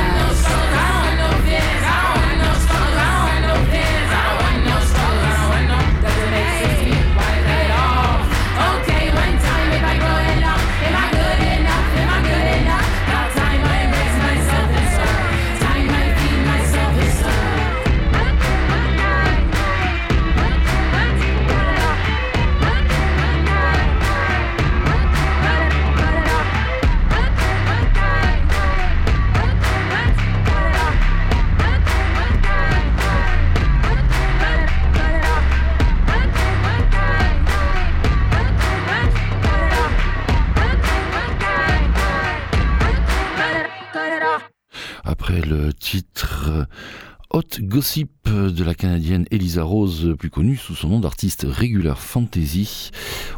Gossip 47.78 48.17
de 48.54 48.64
la 48.64 48.76
Canadienne 48.76 49.26
Elisa 49.32 49.64
Rose, 49.64 50.16
plus 50.18 50.30
connue 50.30 50.58
sous 50.58 50.76
son 50.76 50.90
nom 50.90 51.00
d'artiste 51.00 51.46
Regular 51.50 52.00
Fantasy. 52.00 52.92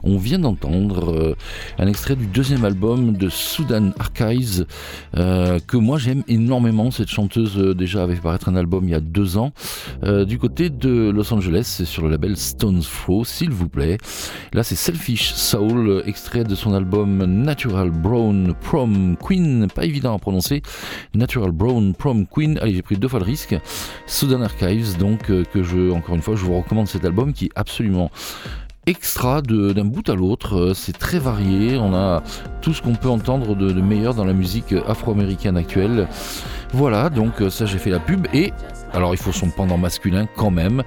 On 0.04 0.18
vient 0.18 0.40
d'entendre 0.40 1.14
euh, 1.14 1.36
un 1.78 1.88
extrait 1.88 2.16
du 2.16 2.28
deuxième 2.28 2.66
album 2.66 3.14
de 3.14 3.30
Sudan 3.30 3.92
Archives, 3.98 4.66
euh, 5.18 5.60
que 5.66 5.78
moi 5.78 5.98
j'aime 5.98 6.24
énormément. 6.28 6.92
Cette 6.92 7.10
chanteuse 7.10 7.58
euh, 7.58 7.74
déjà 7.74 8.04
avait 8.04 8.16
fait 8.16 8.22
paraître 8.22 8.50
un 8.50 8.56
album 8.56 8.86
il 8.86 8.92
y 8.92 8.96
a 8.96 9.00
deux 9.00 9.38
ans, 9.38 9.52
du 10.04 10.38
côté 10.38 10.70
de 10.70 11.10
Los 11.10 11.34
Angeles, 11.34 11.82
sur 11.86 12.04
le 12.04 12.10
label 12.10 12.38
Stones 12.38 12.82
Throw, 12.82 13.24
s'il 13.24 13.52
vous 13.52 13.70
plaît. 13.70 13.98
Là 14.54 14.64
c'est 14.64 14.76
Selfish 14.76 15.34
Soul, 15.34 16.04
extrait 16.06 16.44
de 16.44 16.56
son 16.56 16.74
album 16.74 17.24
Natural 17.26 17.90
Brown 17.90 18.54
Prom 18.62 19.18
Queen, 19.18 19.68
pas 19.74 19.86
évident 19.86 20.16
à 20.16 20.20
prononcer. 20.20 20.62
Natural 21.16 21.52
Brown 21.52 21.94
Prom 21.94 22.26
Queen, 22.28 22.58
allez 22.62 22.74
j'ai 22.74 22.82
pris 22.82 22.98
deux 22.98 23.08
fois 23.08 23.20
le 23.20 23.26
risque. 23.26 23.56
Sudan 24.06 24.42
Archives, 24.42 24.98
donc 25.00 25.32
euh, 25.32 25.44
que 25.52 25.64
je, 25.64 25.92
encore 25.92 26.14
une 26.14 26.22
fois, 26.22 26.36
je 26.36 26.46
vous 26.46 26.56
recommande 26.56 26.88
cet 26.88 27.06
album 27.06 27.34
qui 27.34 27.46
est 27.46 27.52
absolument 27.56 28.12
extra 28.86 29.42
d'un 29.42 29.86
bout 29.86 30.08
à 30.10 30.16
l'autre. 30.16 30.58
Euh, 30.58 30.74
C'est 30.74 30.98
très 30.98 31.20
varié. 31.20 31.78
On 31.78 31.96
a 31.96 32.22
tout 32.62 32.74
ce 32.74 32.82
qu'on 32.82 32.96
peut 32.96 33.10
entendre 33.10 33.56
de, 33.56 33.72
de 33.72 33.82
meilleur 33.82 34.14
dans 34.14 34.26
la 34.26 34.34
musique 34.34 34.74
afro-américaine 34.88 35.58
actuelle. 35.58 36.08
Voilà, 36.74 37.10
donc 37.10 37.42
euh, 37.42 37.50
ça 37.50 37.66
j'ai 37.66 37.80
fait 37.80 37.90
la 37.90 38.00
pub 38.00 38.28
et 38.34 38.54
alors 38.94 39.14
il 39.14 39.18
faut 39.18 39.32
son 39.32 39.50
pendant 39.50 39.78
masculin 39.78 40.28
quand 40.36 40.52
même. 40.52 40.84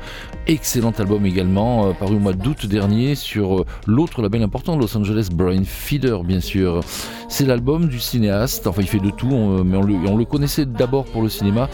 Excellent 0.46 0.92
album 0.98 1.24
également, 1.26 1.86
euh, 1.88 1.92
paru 1.92 2.16
au 2.16 2.18
mois 2.18 2.32
d'août 2.32 2.66
dernier 2.66 3.14
sur 3.14 3.60
euh, 3.60 3.66
l'autre 3.86 4.22
label 4.22 4.42
important 4.42 4.76
de 4.76 4.80
Los 4.80 4.96
Angeles, 4.96 5.28
Brain 5.32 5.62
Feeder 5.64 6.22
bien 6.24 6.40
sûr. 6.40 6.80
C'est 7.28 7.46
l'album 7.46 7.88
du 7.88 7.98
cinéaste, 7.98 8.66
enfin 8.66 8.82
il 8.82 8.88
fait 8.88 8.98
de 8.98 9.10
tout, 9.10 9.30
on- 9.30 9.64
mais 9.64 9.76
on 9.78 9.82
le, 9.82 9.94
on 10.06 10.16
le 10.16 10.24
connaissait 10.24 10.66
d'abord 10.66 11.04
pour 11.06 11.22
le 11.22 11.28
cinéma, 11.28 11.68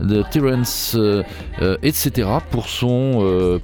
de 0.00 0.22
Terence, 0.30 0.94
euh, 0.98 1.22
euh, 1.62 1.76
etc. 1.82 2.28
pour 2.50 2.68
son, 2.68 3.20
euh, 3.22 3.58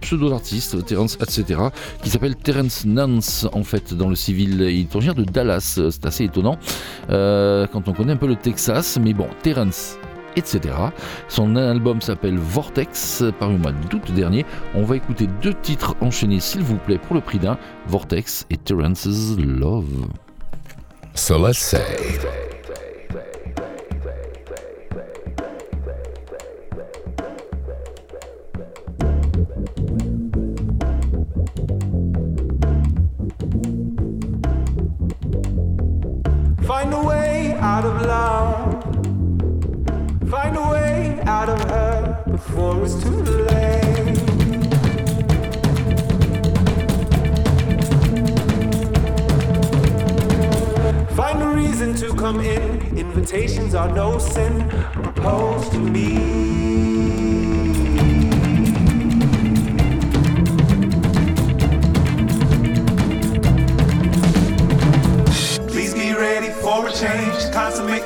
pseudo 0.00 0.28
d'artiste, 0.30 0.84
Terence, 0.86 1.16
etc. 1.20 1.60
qui 2.02 2.10
s'appelle 2.10 2.36
Terence 2.36 2.84
Nance 2.84 3.46
en 3.52 3.64
fait 3.64 3.94
dans 3.94 4.08
le 4.08 4.14
civil. 4.14 4.60
Il 4.60 4.80
est 4.82 4.94
originaire 4.94 5.14
de 5.16 5.24
Dallas, 5.24 5.76
euh, 5.78 5.90
c'est 5.90 6.06
assez 6.06 6.24
étonnant 6.24 6.56
euh, 7.10 7.66
quand 7.72 7.88
on 7.88 7.92
connaît 7.92 8.12
un 8.12 8.16
peu 8.16 8.26
le 8.28 8.36
Texas, 8.36 8.98
mais 9.02 9.12
bon, 9.12 9.26
Terence 9.42 9.96
etc. 10.36 10.74
Son 11.28 11.56
album 11.56 12.00
s'appelle 12.00 12.38
Vortex, 12.38 13.24
paru 13.38 13.54
au 13.54 13.58
mois 13.58 13.72
d'août 13.72 14.12
dernier. 14.12 14.44
On 14.74 14.84
va 14.84 14.96
écouter 14.96 15.28
deux 15.42 15.54
titres 15.54 15.96
enchaînés, 16.00 16.40
s'il 16.40 16.62
vous 16.62 16.78
plaît, 16.78 16.98
pour 16.98 17.14
le 17.14 17.20
prix 17.20 17.38
d'un 17.38 17.58
Vortex 17.86 18.46
et 18.50 18.56
Terence's 18.56 19.36
Love. 19.38 20.06
So 21.14 21.38
let's 21.38 21.58
say 21.58 21.82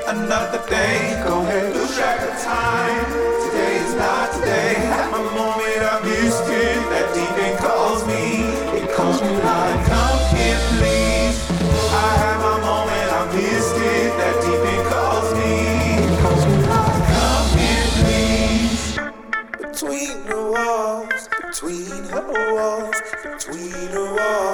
another 0.07 0.63
day. 0.69 1.23
Go 1.27 1.41
ahead, 1.41 1.75
lose 1.75 1.97
track 1.97 2.21
of 2.21 2.43
time. 2.43 3.36
Not 3.97 4.33
today. 4.35 4.77
At 4.77 5.11
my 5.11 5.23
moment, 5.23 6.05
missed 6.05 6.45
it. 6.49 6.81
That 6.93 7.17
end 7.17 7.59
calls 7.59 8.07
me. 8.07 8.45
It 8.79 8.93
calls 8.95 9.23
me 9.23 9.29
like, 9.29 9.87
come 9.87 10.21
here, 10.37 10.61
please. 10.77 11.39
I 11.93 12.11
had 12.21 12.37
my 12.45 12.61
moment, 12.61 13.35
missed 13.35 13.77
it. 13.77 14.13
That 14.21 14.45
end 14.45 14.87
calls 14.93 15.33
me. 15.39 15.53
It 16.05 16.21
calls 16.21 16.45
me 16.45 16.57
like, 16.69 17.03
come 17.17 17.49
here, 17.57 17.89
please. 17.97 18.85
Between 19.65 20.17
the 20.29 20.41
walls, 20.53 21.23
between 21.41 22.05
her 22.13 22.27
walls, 22.53 22.97
between 23.25 23.89
her 23.97 24.09
walls, 24.13 24.46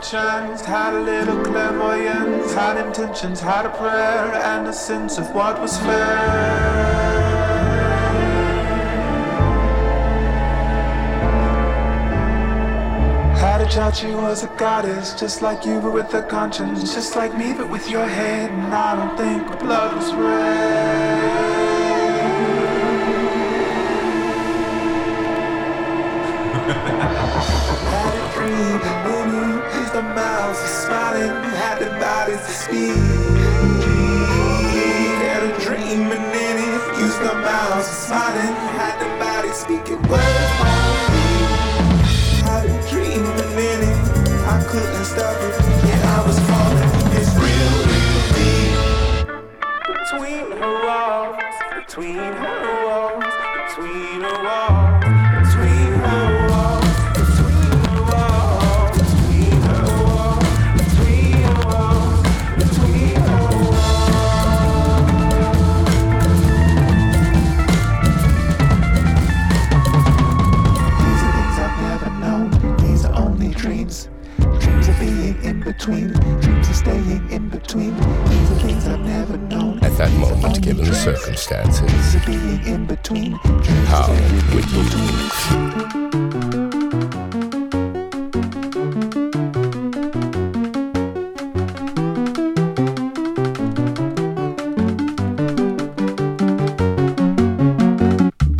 moment, 0.00 0.14
had 0.14 0.34
a 0.34 0.46
chance, 0.46 0.64
had 0.64 0.94
a 0.94 1.00
little 1.00 1.42
clairvoyance, 1.44 2.52
had 2.54 2.76
intentions, 2.86 3.40
had 3.40 3.66
a 3.66 3.70
prayer, 3.70 4.34
and 4.34 4.66
a 4.68 4.72
sense 4.72 5.18
of 5.18 5.34
what 5.34 5.60
was 5.60 5.78
fair. 5.78 7.20
Had 13.38 13.60
a 13.60 13.68
child, 13.68 13.96
she 13.96 14.14
was 14.14 14.44
a 14.44 14.48
goddess, 14.56 15.14
just 15.14 15.42
like 15.42 15.64
you, 15.64 15.80
but 15.80 15.92
with 15.92 16.14
a 16.14 16.22
conscience, 16.22 16.94
just 16.94 17.16
like 17.16 17.36
me, 17.36 17.52
but 17.52 17.68
with 17.70 17.90
your 17.90 18.06
head. 18.06 18.50
And 18.50 18.74
I 18.74 18.96
don't 18.96 19.16
think 19.16 19.60
blood 19.60 19.96
was 19.96 20.14
red. 20.14 21.60
Had 27.90 28.14
a 28.14 28.32
dream, 28.34 29.19
the 30.00 30.14
mouths 30.14 30.60
to 30.60 30.66
smiling, 30.66 31.28
had 31.60 31.78
the 31.78 31.90
bodies 32.00 32.40
to 32.46 32.52
speak. 32.64 32.96
Had 35.28 35.42
a 35.44 35.52
dream, 35.60 36.10
and 36.16 36.24
then 36.34 36.56
it 36.56 36.98
used 36.98 37.20
the 37.20 37.34
mouths 37.34 37.86
to 37.86 37.94
smiling, 38.08 38.54
had 38.80 38.96
the 39.02 39.08
bodies 39.20 39.56
speaking 39.56 40.00
words 40.08 40.52
only. 40.72 41.30
Had 42.48 42.64
a 42.64 42.78
dream, 42.88 43.24
and 43.44 43.52
then 43.58 43.78
it, 43.90 43.98
I 44.48 44.64
couldn't 44.70 45.04
stop 45.04 45.36
it. 45.46 45.54
Yeah, 45.88 46.16
I 46.16 46.20
was 46.26 46.38
falling. 46.48 46.90
It's 47.18 47.32
real, 47.44 47.72
real 47.92 48.20
deep. 48.36 48.72
Between 50.00 50.46
her 50.60 50.74
walls, 50.86 51.36
between 51.76 52.32
her 52.42 52.60
walls, 52.86 53.34
between 53.68 54.20
her 54.24 54.38
walls, 54.44 54.79
between. 75.80 76.12
Dreams 76.40 76.68
of 76.68 76.76
staying 76.76 77.30
in 77.30 77.48
between. 77.48 77.94
Things 77.94 78.50
are 78.50 78.58
things 78.66 78.86
I've 78.86 79.00
never 79.00 79.38
known. 79.38 79.78
At 79.82 79.96
that 79.96 80.12
moment, 80.12 80.60
given 80.62 80.84
the 80.84 80.94
circumstances, 80.94 82.16
Being 82.26 82.62
in 82.66 82.84
between. 82.84 83.32
how 83.88 84.08
would 84.52 84.70
you? 84.72 85.90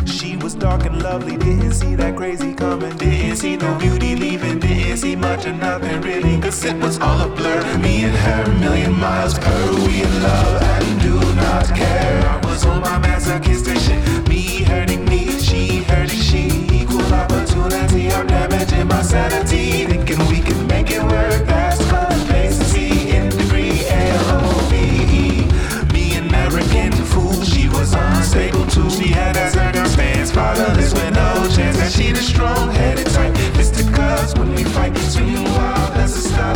She 0.07 0.37
was 0.37 0.55
dark 0.55 0.85
and 0.85 1.01
lovely, 1.03 1.37
didn't 1.37 1.73
see 1.73 1.93
that 1.95 2.15
crazy 2.17 2.55
coming. 2.55 2.97
Didn't 2.97 3.35
see 3.37 3.57
no 3.57 3.77
beauty 3.77 4.15
leaving, 4.15 4.59
didn't 4.59 4.97
see 4.97 5.15
much 5.15 5.45
of 5.45 5.55
nothing 5.57 6.01
really. 6.01 6.40
Cause 6.51 6.65
it 6.65 6.75
was 6.83 6.99
all 6.99 7.21
a 7.21 7.33
blur. 7.33 7.77
Me 7.77 8.03
and 8.03 8.13
her, 8.13 8.43
a 8.43 8.59
million 8.59 8.91
miles 8.99 9.39
per. 9.39 9.71
We 9.87 10.01
in 10.03 10.21
love 10.21 10.61
and 10.61 11.01
do 11.01 11.15
not 11.35 11.65
care. 11.67 12.27
I 12.27 12.45
was 12.45 12.65
on 12.65 12.81
my 12.81 12.99
masochistic 12.99 13.77
shit. 13.77 14.27
Me 14.27 14.61
hurting 14.63 15.05
me, 15.05 15.39
she 15.39 15.83
hurting 15.83 16.19
she. 16.19 16.49
Equal 16.69 17.07
opportunity, 17.13 18.11
I'm 18.11 18.27
damaging 18.27 18.87
my 18.87 19.01
sanity. 19.01 19.85
Thinking 19.85 20.19
we 20.27 20.41
can 20.41 20.67
make 20.67 20.91
it 20.91 21.01
work, 21.01 21.47
that's 21.47 21.79
complacency 21.89 23.11
in 23.11 23.29
degree. 23.29 23.87
L-O-V-E. 23.87 25.47
Me 25.93 26.17
American 26.17 26.91
fool, 26.91 27.45
she 27.45 27.69
was 27.69 27.93
unstable 27.93 28.67
too. 28.67 28.89
She 28.89 29.07
had 29.07 29.37
a 29.37 29.49
certain 29.51 29.85
stance, 29.85 30.31
fatherless 30.31 30.91
with 30.91 31.13
no 31.13 31.47
chance. 31.55 31.79
And 31.79 31.89
she 31.93 32.11
the 32.11 32.21
strong-headed 32.21 33.07
type. 33.07 33.33
Mr. 33.35 33.55
Fisticuffs 33.55 34.37
when 34.37 34.53
we 34.53 34.65
fight, 34.65 34.97
swinging 34.97 35.50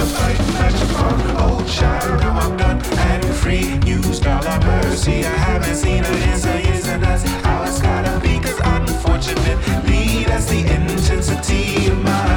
of 0.02 0.12
fight. 0.12 0.40
Magic 0.60 1.00
on 1.00 1.52
old 1.52 1.68
child, 1.68 2.20
now 2.22 2.40
I'm 2.40 2.58
done 2.58 2.82
and 2.84 3.36
free. 3.36 3.80
All 4.26 4.48
our 4.48 4.60
mercy, 4.62 5.24
I 5.24 5.30
haven't 5.30 5.76
seen 5.76 6.04
her 6.04 6.32
in 6.32 6.40
some 6.40 6.60
years, 6.62 6.88
and 6.88 7.04
that's 7.04 7.24
how 7.46 7.64
it's 7.64 7.80
gotta 7.80 8.20
be. 8.20 8.40
Cause 8.40 8.60
unfortunately, 8.64 10.24
that's 10.24 10.48
the 10.48 10.62
intensity 10.62 11.90
of. 11.90 12.04
My 12.04 12.36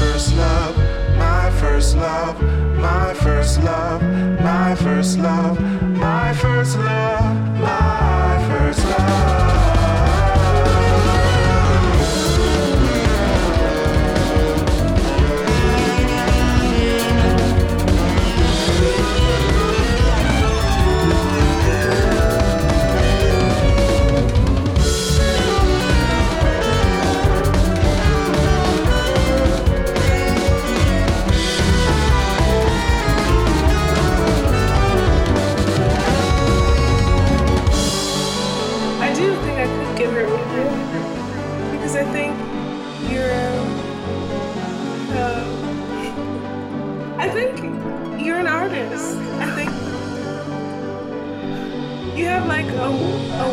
first 0.00 0.36
love, 0.36 0.76
my 1.16 1.50
first 1.50 1.96
love, 1.96 2.42
my 2.76 3.14
first 3.14 3.62
love, 3.62 4.02
my 4.40 4.74
first 4.74 5.18
love, 5.18 5.58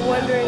wondering 0.05 0.44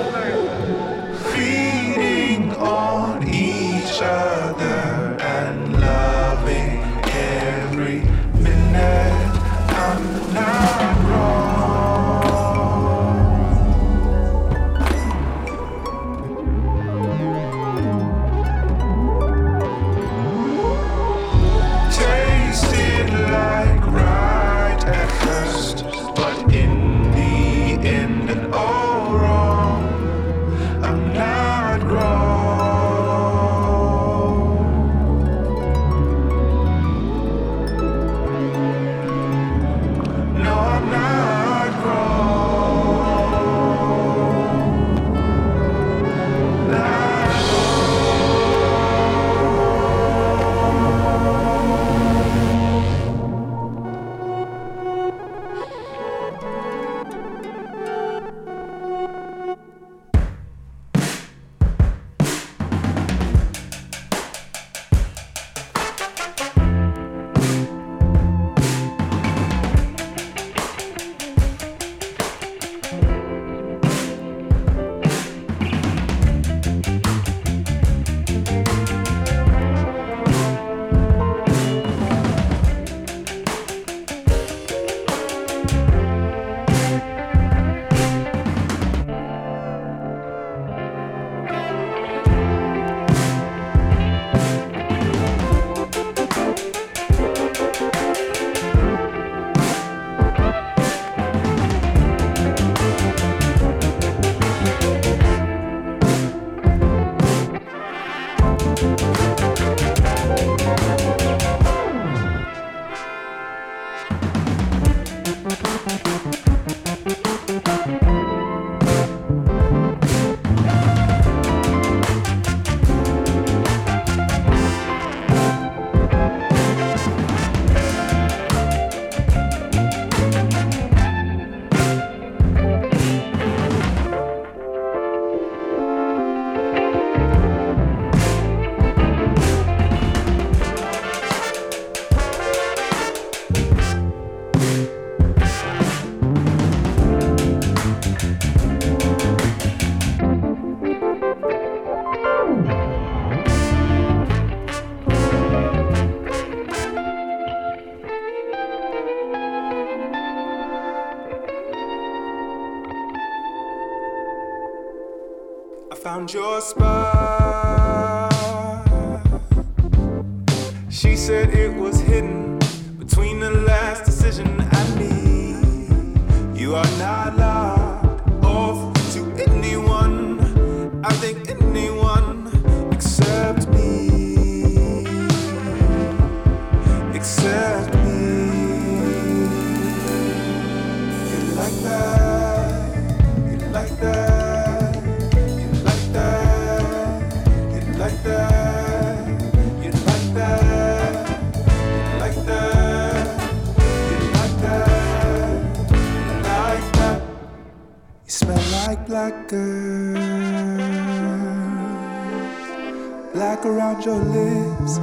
your 214.07 214.23
lips, 214.23 214.99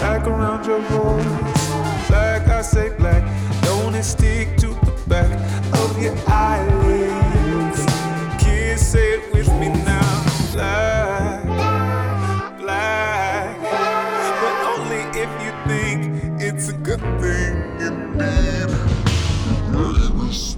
black 0.00 0.26
around 0.26 0.66
your 0.66 0.80
voice. 0.80 1.68
Black, 2.08 2.48
I 2.48 2.60
say 2.60 2.88
black, 2.98 3.22
don't 3.62 3.94
it 3.94 4.02
stick 4.02 4.56
to 4.56 4.66
the 4.66 4.92
back 5.06 5.30
of 5.74 6.02
your 6.02 6.16
eyelids? 6.26 7.86
Kiss 8.42 8.96
it 8.96 9.32
with 9.32 9.48
me 9.60 9.68
now. 9.68 10.24
Black, 10.54 11.44
black, 12.58 13.60
but 14.42 14.54
only 14.74 15.02
if 15.16 15.30
you 15.44 15.52
think 15.68 16.42
it's 16.42 16.68
a 16.68 16.72
good 16.72 17.00
thing 17.20 17.54
indeed. 17.78 18.18
Baby, 19.72 20.57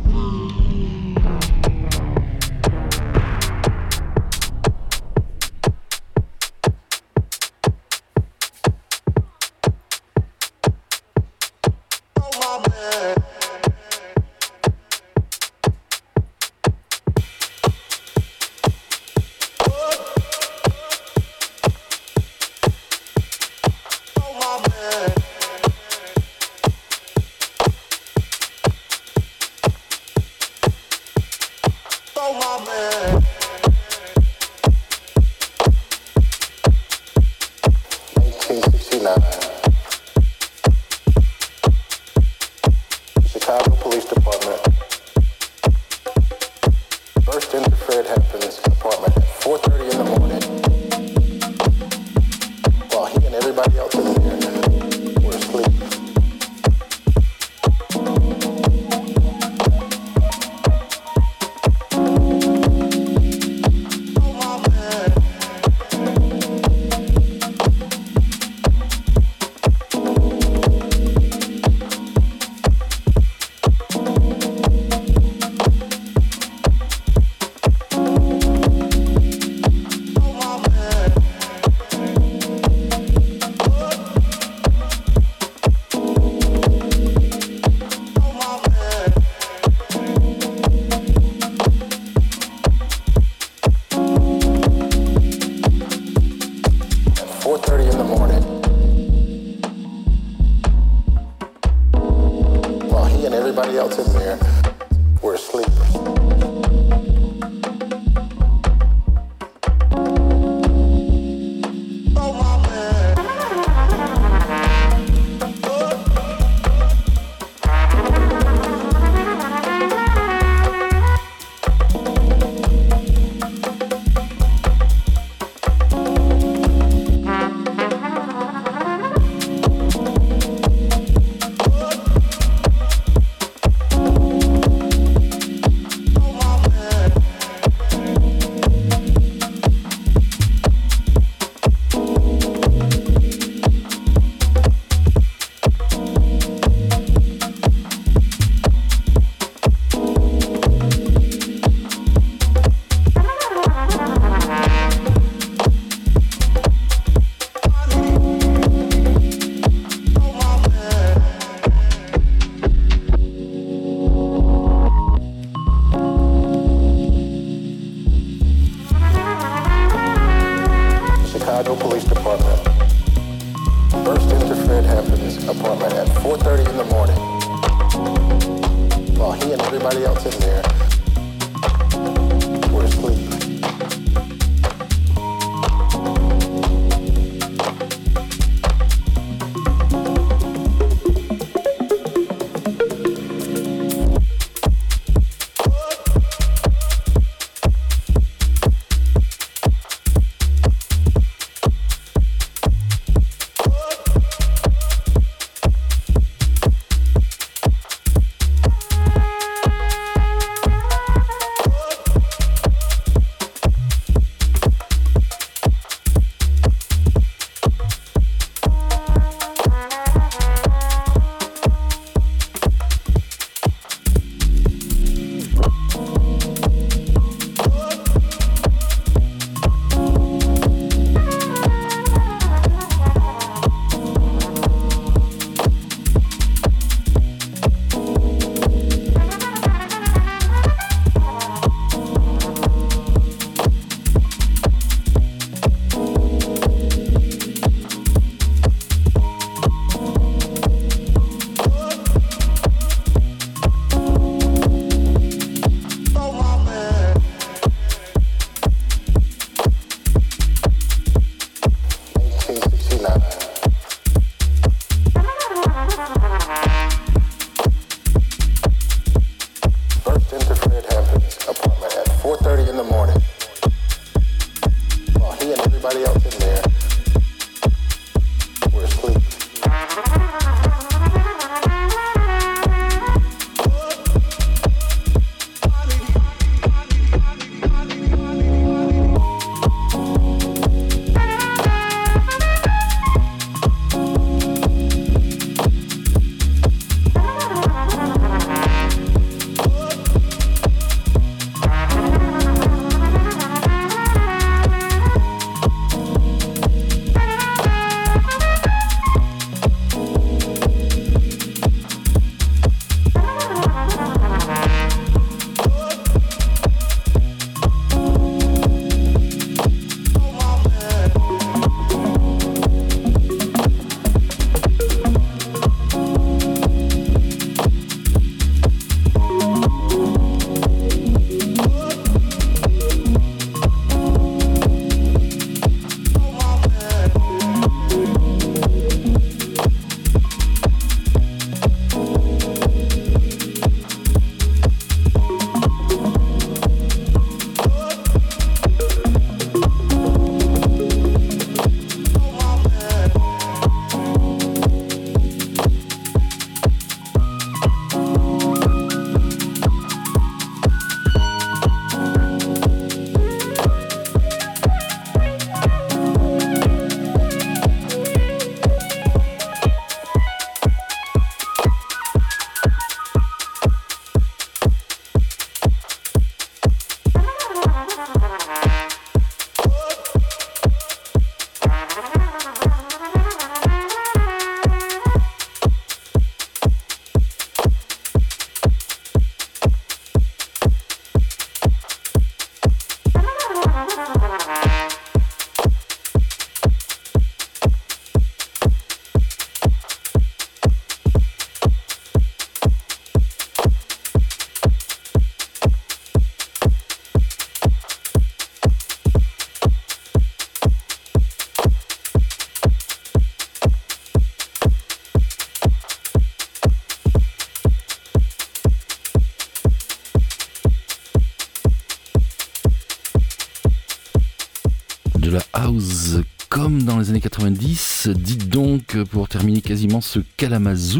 ce 430.75 431.00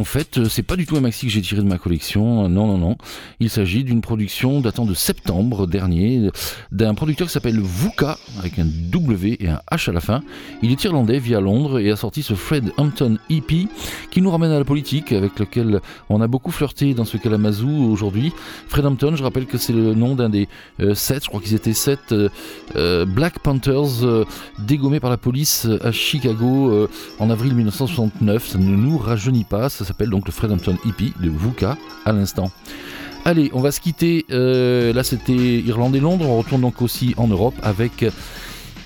en 0.00 0.04
fait, 0.04 0.38
euh, 0.38 0.46
c'est 0.48 0.62
pas 0.62 0.76
du 0.76 0.86
tout 0.86 0.96
un 0.96 1.00
maxi 1.00 1.26
que 1.26 1.32
j'ai 1.32 1.42
tiré 1.42 1.60
de 1.60 1.66
ma 1.66 1.76
collection. 1.76 2.48
Non, 2.48 2.66
non, 2.66 2.78
non. 2.78 2.96
Il 3.38 3.50
s'agit 3.50 3.84
d'une 3.84 4.00
production 4.00 4.62
datant 4.62 4.86
de 4.86 4.94
septembre 4.94 5.66
dernier 5.66 6.30
d'un 6.72 6.94
producteur 6.94 7.26
qui 7.26 7.34
s'appelle 7.34 7.60
Vuka 7.60 8.16
avec 8.38 8.58
un 8.58 8.64
W 8.64 9.36
et 9.40 9.48
un 9.48 9.60
H 9.70 9.90
à 9.90 9.92
la 9.92 10.00
fin. 10.00 10.22
Il 10.62 10.72
est 10.72 10.82
irlandais, 10.84 11.18
vit 11.18 11.34
à 11.34 11.40
Londres 11.40 11.78
et 11.78 11.90
a 11.90 11.96
sorti 11.96 12.22
ce 12.22 12.32
Fred 12.32 12.72
Hampton 12.78 13.18
EP 13.28 13.68
qui 14.10 14.22
nous 14.22 14.30
ramène 14.30 14.52
à 14.52 14.58
la 14.58 14.64
politique 14.64 15.12
avec 15.12 15.38
lequel 15.38 15.80
on 16.08 16.22
a 16.22 16.26
beaucoup 16.26 16.50
flirté 16.50 16.94
dans 16.94 17.04
ce 17.04 17.18
Kalamazoo 17.18 17.90
aujourd'hui. 17.90 18.32
Fred 18.68 18.86
Hampton, 18.86 19.16
je 19.16 19.22
rappelle 19.22 19.46
que 19.46 19.58
c'est 19.58 19.74
le 19.74 19.94
nom 19.94 20.14
d'un 20.14 20.30
des 20.30 20.48
euh, 20.80 20.94
sept, 20.94 21.24
je 21.24 21.28
crois 21.28 21.42
qu'ils 21.42 21.54
étaient 21.54 21.74
sept 21.74 22.12
euh, 22.12 22.30
euh, 22.76 23.04
Black 23.04 23.40
Panthers 23.40 24.02
euh, 24.04 24.24
dégommés 24.58 25.00
par 25.00 25.10
la 25.10 25.18
police 25.18 25.66
à 25.82 25.92
Chicago 25.92 26.70
euh, 26.70 26.88
en 27.18 27.28
avril 27.28 27.54
1969. 27.54 28.48
Ça 28.48 28.58
ne 28.58 28.64
nous 28.64 28.96
rajeunit 28.96 29.44
pas. 29.44 29.68
S'appelle 29.90 30.10
donc 30.10 30.28
le 30.28 30.52
Hampton 30.52 30.76
EP 30.86 31.12
de 31.20 31.28
Vuka 31.28 31.76
à 32.04 32.12
l'instant. 32.12 32.52
Allez, 33.24 33.50
on 33.54 33.60
va 33.60 33.72
se 33.72 33.80
quitter. 33.80 34.24
Euh, 34.30 34.92
là, 34.92 35.02
c'était 35.02 35.32
Irlande 35.32 35.96
et 35.96 36.00
Londres. 36.00 36.26
On 36.28 36.38
retourne 36.38 36.60
donc 36.60 36.80
aussi 36.80 37.12
en 37.16 37.26
Europe 37.26 37.54
avec 37.60 38.06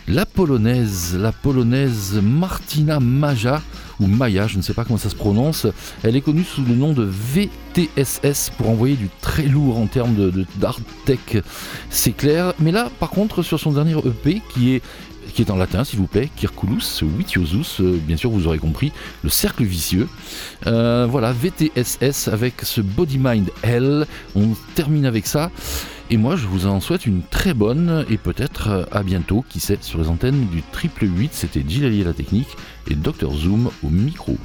la 0.08 0.24
polonaise, 0.24 1.14
la 1.18 1.30
polonaise 1.30 2.18
Martina 2.22 3.00
Maja 3.00 3.60
ou 4.00 4.06
Maya, 4.06 4.46
je 4.46 4.56
ne 4.56 4.62
sais 4.62 4.74
pas 4.74 4.84
comment 4.84 4.98
ça 4.98 5.10
se 5.10 5.14
prononce. 5.14 5.66
Elle 6.02 6.16
est 6.16 6.20
connue 6.20 6.42
sous 6.42 6.64
le 6.64 6.74
nom 6.74 6.92
de 6.94 7.04
VTSS 7.04 8.50
pour 8.56 8.70
envoyer 8.70 8.96
du 8.96 9.08
très 9.20 9.44
lourd 9.44 9.78
en 9.78 9.86
termes 9.86 10.14
de 10.14 10.46
d'art 10.56 10.80
tech, 11.04 11.42
c'est 11.90 12.12
clair. 12.12 12.54
Mais 12.58 12.72
là, 12.72 12.90
par 12.98 13.10
contre, 13.10 13.42
sur 13.42 13.60
son 13.60 13.72
dernier 13.72 13.94
EP 13.98 14.42
qui 14.52 14.74
est 14.74 14.82
qui 15.32 15.42
est 15.42 15.50
en 15.50 15.56
latin, 15.56 15.84
s'il 15.84 15.98
vous 15.98 16.06
plaît, 16.06 16.28
Kirkulus 16.36 17.02
Vitiosus, 17.02 17.80
euh, 17.80 17.98
bien 18.06 18.16
sûr, 18.16 18.30
vous 18.30 18.46
aurez 18.46 18.58
compris, 18.58 18.92
le 19.22 19.30
cercle 19.30 19.64
vicieux. 19.64 20.08
Euh, 20.66 21.06
voilà, 21.08 21.32
VTSS 21.32 22.28
avec 22.28 22.62
ce 22.62 22.80
Body 22.80 23.18
Mind 23.18 23.50
Hell. 23.62 24.06
On 24.34 24.50
termine 24.74 25.06
avec 25.06 25.26
ça. 25.26 25.50
Et 26.10 26.16
moi, 26.16 26.36
je 26.36 26.46
vous 26.46 26.66
en 26.66 26.80
souhaite 26.80 27.06
une 27.06 27.22
très 27.22 27.54
bonne 27.54 28.04
et 28.10 28.18
peut-être 28.18 28.68
euh, 28.68 28.84
à 28.92 29.02
bientôt, 29.02 29.44
qui 29.48 29.60
sait, 29.60 29.78
sur 29.80 30.00
les 30.00 30.08
antennes 30.08 30.46
du 30.48 30.62
triple 30.62 31.06
8. 31.06 31.32
C'était 31.32 31.64
Gilles 31.66 32.02
à 32.02 32.04
la 32.04 32.12
technique 32.12 32.56
et 32.90 32.94
Dr 32.94 33.32
Zoom 33.32 33.70
au 33.82 33.88
micro. 33.88 34.36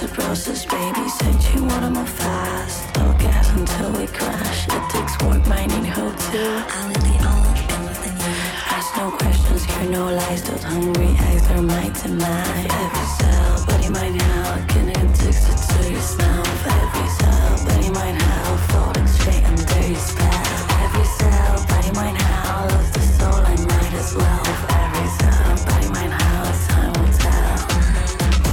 Just. 0.00 0.68
Baby 0.68 1.08
said 1.08 1.42
she 1.42 1.60
wanna 1.60 1.90
move 1.90 2.08
fast. 2.08 2.92
Don't 2.94 3.18
gas 3.18 3.48
until 3.50 3.92
we 3.92 4.06
crash. 4.06 4.66
It 4.68 4.90
takes 4.90 5.14
work, 5.22 5.46
mining 5.46 5.84
hotel. 5.84 6.64
I 6.76 6.86
will 6.86 7.02
be 7.08 7.14
all 7.24 7.42
within 7.88 8.16
you. 8.16 8.34
Ask 8.76 8.96
no 8.96 9.10
questions, 9.10 9.64
hear 9.64 9.90
no 9.90 10.04
lies. 10.12 10.42
Those 10.42 10.64
hungry 10.64 11.12
eyes 11.28 11.50
are 11.50 11.62
my 11.62 11.88
to 12.00 12.08
mine. 12.08 12.66
Every 12.82 13.06
cell, 13.18 13.66
body, 13.66 13.88
mind, 13.88 14.20
how 14.20 14.66
can 14.68 14.88
addicted 14.90 15.58
to 15.70 15.90
your 15.90 16.02
smell? 16.02 16.42
Every 16.82 17.08
cell, 17.18 17.64
body, 17.66 17.90
mind, 17.90 18.20
how 18.20 18.56
falling 18.70 19.06
straight 19.06 19.44
under 19.44 19.80
your 19.88 20.02
spell. 20.10 20.44
Every 20.84 21.06
cell, 21.18 21.54
body, 21.70 21.90
mind, 21.98 22.18
how 22.18 22.66
loves 22.68 22.90
the 22.90 23.02
soul. 23.16 23.40
I 23.52 23.56
might 23.70 23.94
as 24.02 24.14
well. 24.14 24.42
Every 24.82 25.08
cell, 25.18 25.48
body, 25.68 25.88
mind, 25.96 26.12
how 26.12 26.44
time 26.68 26.92
will 26.98 27.12
tell. 27.24 27.56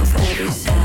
With 0.00 0.14
every 0.24 0.50
cell, 0.50 0.83